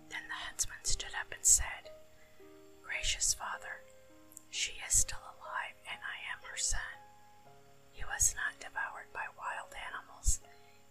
Then 0.09 0.23
the 0.27 0.41
huntsman 0.47 0.83
stood 0.83 1.13
up 1.19 1.31
and 1.33 1.45
said, 1.45 1.91
Gracious 2.83 3.33
father, 3.33 3.83
she 4.49 4.73
is 4.87 4.93
still 4.93 5.23
alive, 5.23 5.77
and 5.87 5.99
son. 6.57 6.97
He 7.91 8.03
was 8.05 8.35
not 8.35 8.59
devoured 8.59 9.11
by 9.13 9.25
wild 9.37 9.71
animals. 9.75 10.41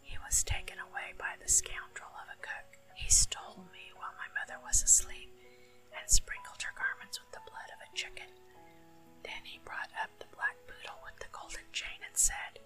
He 0.01 0.17
was 0.25 0.43
taken 0.45 0.79
away 0.79 1.15
by 1.19 1.37
the 1.41 1.49
scoundrel 1.49 2.13
of 2.21 2.29
a 2.33 2.39
cook. 2.41 2.79
He 2.95 3.09
stole 3.11 3.65
me 3.73 3.93
while 3.97 4.15
my 4.17 4.29
mother 4.37 4.59
was 4.63 4.83
asleep 4.83 5.31
and 5.97 6.09
sprinkled 6.09 6.63
her 6.63 6.75
garments 6.77 7.19
with 7.21 7.33
the 7.33 7.45
blood 7.49 7.71
of 7.75 7.81
a 7.83 7.95
chicken. 7.97 8.31
Then 9.25 9.45
he 9.45 9.61
brought 9.65 9.91
up 10.03 10.11
the 10.19 10.31
black 10.35 10.57
poodle 10.67 11.01
with 11.05 11.19
the 11.21 11.33
golden 11.33 11.67
chain 11.73 12.01
and 12.07 12.17
said, 12.17 12.61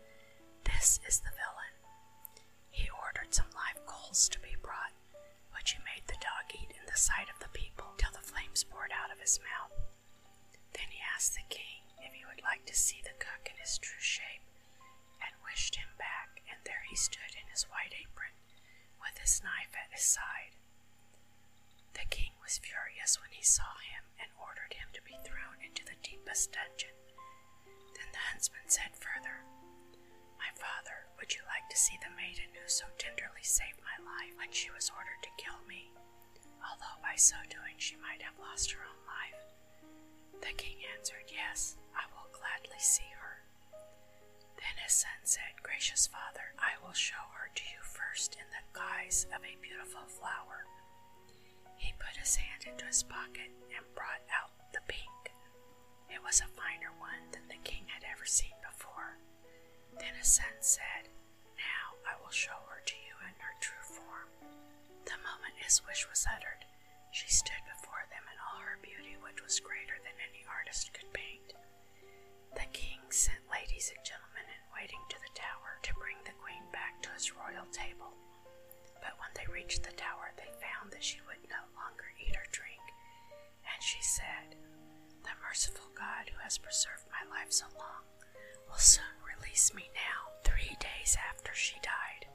This 0.65 1.01
is 1.07 1.21
the 1.21 1.35
villain. 1.35 1.75
He 2.71 2.89
ordered 2.91 3.35
some 3.35 3.51
live 3.55 3.85
coals 3.87 4.29
to 4.31 4.39
be 4.41 4.57
brought, 4.63 4.95
which 5.55 5.73
he 5.77 5.81
made 5.85 6.07
the 6.07 6.21
dog 6.21 6.51
eat 6.55 6.71
in 6.75 6.85
the 6.87 6.99
sight 6.99 7.29
of 7.31 7.39
the 7.41 7.53
people 7.53 7.95
till 7.99 8.13
the 8.13 8.25
flames 8.25 8.65
poured 8.65 8.93
out 8.93 9.13
of 9.13 9.21
his 9.21 9.39
mouth. 9.41 9.73
Then 10.75 10.89
he 10.91 11.01
asked 11.15 11.35
the 11.35 11.47
king 11.49 11.84
if 12.05 12.13
he 12.15 12.25
would 12.29 12.43
like 12.45 12.65
to 12.67 12.77
see 12.77 13.01
the 13.03 13.17
cook 13.19 13.49
in 13.49 13.57
his 13.59 13.79
true 13.79 14.01
shape, 14.01 14.45
and 15.25 15.33
wished 15.45 15.77
him 15.77 15.89
back, 15.99 16.41
and 16.49 16.61
there 16.65 16.85
he 16.89 16.97
stood 16.97 17.33
in 17.35 17.49
his 17.51 17.65
white 17.73 17.95
apron, 17.97 18.37
with 19.01 19.17
his 19.19 19.43
knife 19.43 19.73
at 19.75 19.93
his 19.93 20.05
side. 20.05 20.55
The 21.95 22.07
king 22.11 22.37
was 22.43 22.59
furious 22.61 23.17
when 23.21 23.33
he 23.33 23.43
saw 23.43 23.79
him, 23.81 24.05
and 24.21 24.31
ordered 24.41 24.75
him 24.75 24.89
to 24.93 25.03
be 25.03 25.17
thrown 25.25 25.59
into 25.65 25.85
the 25.85 25.99
deepest 26.03 26.53
dungeon. 26.53 26.95
Then 27.97 28.11
the 28.13 28.25
huntsman 28.31 28.69
said 28.69 28.93
further, 28.99 29.45
My 30.39 30.51
father, 30.59 31.07
would 31.17 31.33
you 31.35 31.43
like 31.49 31.69
to 31.71 31.79
see 31.79 31.97
the 32.03 32.13
maiden 32.17 32.51
who 32.55 32.67
so 32.69 32.85
tenderly 32.99 33.43
saved 33.47 33.81
my 33.81 33.97
life 34.03 34.35
when 34.37 34.53
she 34.53 34.71
was 34.71 34.91
ordered 34.93 35.23
to 35.23 35.41
kill 35.41 35.61
me, 35.69 35.91
although 36.61 36.99
by 37.01 37.17
so 37.17 37.37
doing 37.49 37.77
she 37.79 37.97
might 37.97 38.23
have 38.23 38.39
lost 38.39 38.73
her 38.73 38.83
own? 38.85 39.04
The 40.41 40.53
king 40.57 40.77
answered, 40.97 41.27
Yes, 41.29 41.77
I 41.95 42.05
will 42.13 42.29
gladly 42.33 42.81
see 42.81 43.09
her. 43.21 43.43
Then 44.57 44.77
his 44.83 44.95
son 44.95 45.21
said, 45.25 45.63
Gracious 45.63 46.07
father, 46.07 46.55
I 46.59 46.77
will 46.85 46.95
show 46.95 47.25
her 47.37 47.51
to 47.55 47.65
you 47.73 47.81
first 47.83 48.35
in 48.37 48.47
the 48.51 48.65
guise 48.73 49.27
of 49.35 49.43
a 49.45 49.61
beautiful 49.63 50.07
flower. 50.07 50.67
He 51.77 51.93
put 51.99 52.17
his 52.17 52.37
hand 52.37 52.65
into 52.67 52.87
his 52.87 53.03
pocket 53.03 53.51
and 53.75 53.85
brought 53.95 54.25
out 54.33 54.53
the 54.73 54.85
pink. 54.89 55.33
It 56.11 56.23
was 56.23 56.41
a 56.41 56.49
finer 56.57 56.93
one 56.99 57.31
than 57.33 57.47
the 57.49 57.61
king 57.65 57.85
had 57.89 58.05
ever 58.07 58.25
seen 58.25 58.55
before. 58.65 59.19
Then 59.99 60.15
his 60.19 60.29
son 60.29 60.55
said, 60.61 61.11
Now 61.59 61.97
I 62.09 62.17
will 62.23 62.33
show 62.33 62.57
her 62.71 62.81
to 62.85 62.97
you 63.07 63.15
in 63.27 63.35
her 63.41 63.55
true 63.61 63.85
form. 63.85 64.29
The 65.05 65.19
moment 65.21 65.61
his 65.61 65.83
wish 65.87 66.07
was 66.09 66.27
uttered, 66.29 66.65
she 67.15 67.31
stood 67.31 67.63
before 67.71 68.03
them 68.11 68.27
in 68.27 68.39
all 68.43 68.59
her 68.59 68.75
beauty, 68.83 69.15
which 69.23 69.39
was 69.39 69.63
greater 69.63 69.95
than 70.03 70.19
any 70.19 70.43
artist 70.51 70.91
could 70.91 71.07
paint. 71.15 71.55
The 72.59 72.67
king 72.75 72.99
sent 73.15 73.47
ladies 73.47 73.95
and 73.95 74.03
gentlemen 74.03 74.43
in 74.51 74.63
waiting 74.75 74.99
to 75.15 75.19
the 75.23 75.31
tower 75.39 75.79
to 75.87 75.95
bring 76.03 76.19
the 76.27 76.35
queen 76.43 76.67
back 76.75 76.99
to 77.07 77.15
his 77.15 77.31
royal 77.31 77.71
table. 77.71 78.19
But 78.99 79.15
when 79.23 79.31
they 79.39 79.47
reached 79.47 79.87
the 79.87 79.95
tower, 79.95 80.35
they 80.35 80.51
found 80.59 80.91
that 80.91 81.07
she 81.07 81.23
would 81.23 81.39
no 81.47 81.63
longer 81.79 82.11
eat 82.19 82.35
or 82.35 82.51
drink, 82.51 82.83
and 83.63 83.79
she 83.79 84.03
said, 84.03 84.59
The 85.23 85.39
merciful 85.39 85.95
God 85.95 86.35
who 86.35 86.43
has 86.43 86.59
preserved 86.59 87.07
my 87.15 87.23
life 87.31 87.55
so 87.55 87.71
long 87.79 88.03
will 88.67 88.83
soon 88.83 89.15
release 89.23 89.71
me 89.71 89.87
now. 89.95 90.35
Three 90.43 90.75
days 90.83 91.15
after 91.15 91.55
she 91.55 91.79
died, 91.79 92.27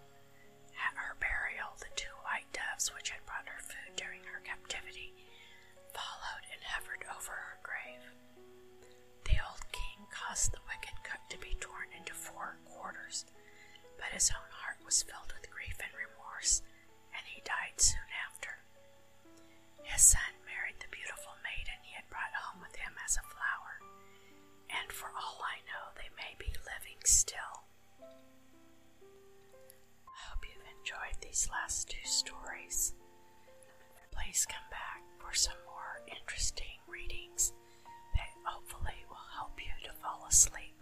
at 0.90 0.98
her 0.98 1.14
burial, 1.22 1.70
the 1.78 1.92
two 1.96 2.10
white 2.26 2.50
doves 2.50 2.90
which 2.98 3.14
had 3.14 3.22
brought 3.30 3.46
her 3.46 3.62
food 3.62 3.94
during 3.96 4.26
her 4.26 4.42
captivity 4.42 5.14
followed 5.94 6.46
and 6.50 6.62
hovered 6.66 7.06
over 7.14 7.30
her 7.34 7.58
grave. 7.62 8.02
The 9.30 9.38
old 9.38 9.62
king 9.70 10.10
caused 10.10 10.50
the 10.52 10.66
wicked 10.66 10.98
cook 11.06 11.22
to 11.30 11.38
be 11.38 11.54
torn 11.62 11.94
into 11.94 12.14
four 12.18 12.58
quarters, 12.66 13.26
but 14.02 14.10
his 14.10 14.34
own 14.34 14.50
heart 14.50 14.82
was 14.82 15.06
filled 15.06 15.30
with 15.38 15.54
grief 15.54 15.78
and 15.78 15.94
remorse, 15.94 16.66
and 17.14 17.22
he 17.30 17.46
died 17.46 17.78
soon 17.78 18.10
after. 18.26 18.58
His 19.86 20.02
son 20.02 20.34
married 20.50 20.82
the 20.82 20.90
beautiful 20.90 21.38
maiden 21.46 21.69
these 31.30 31.48
last 31.52 31.90
two 31.90 32.08
stories. 32.10 32.94
Please 34.12 34.48
come 34.50 34.66
back 34.72 35.04
for 35.20 35.36
some 35.36 35.54
more 35.68 36.02
interesting 36.10 36.66
readings 36.88 37.54
that 38.16 38.30
hopefully 38.44 39.06
will 39.08 39.28
help 39.38 39.52
you 39.60 39.70
to 39.88 39.94
fall 40.02 40.26
asleep. 40.28 40.79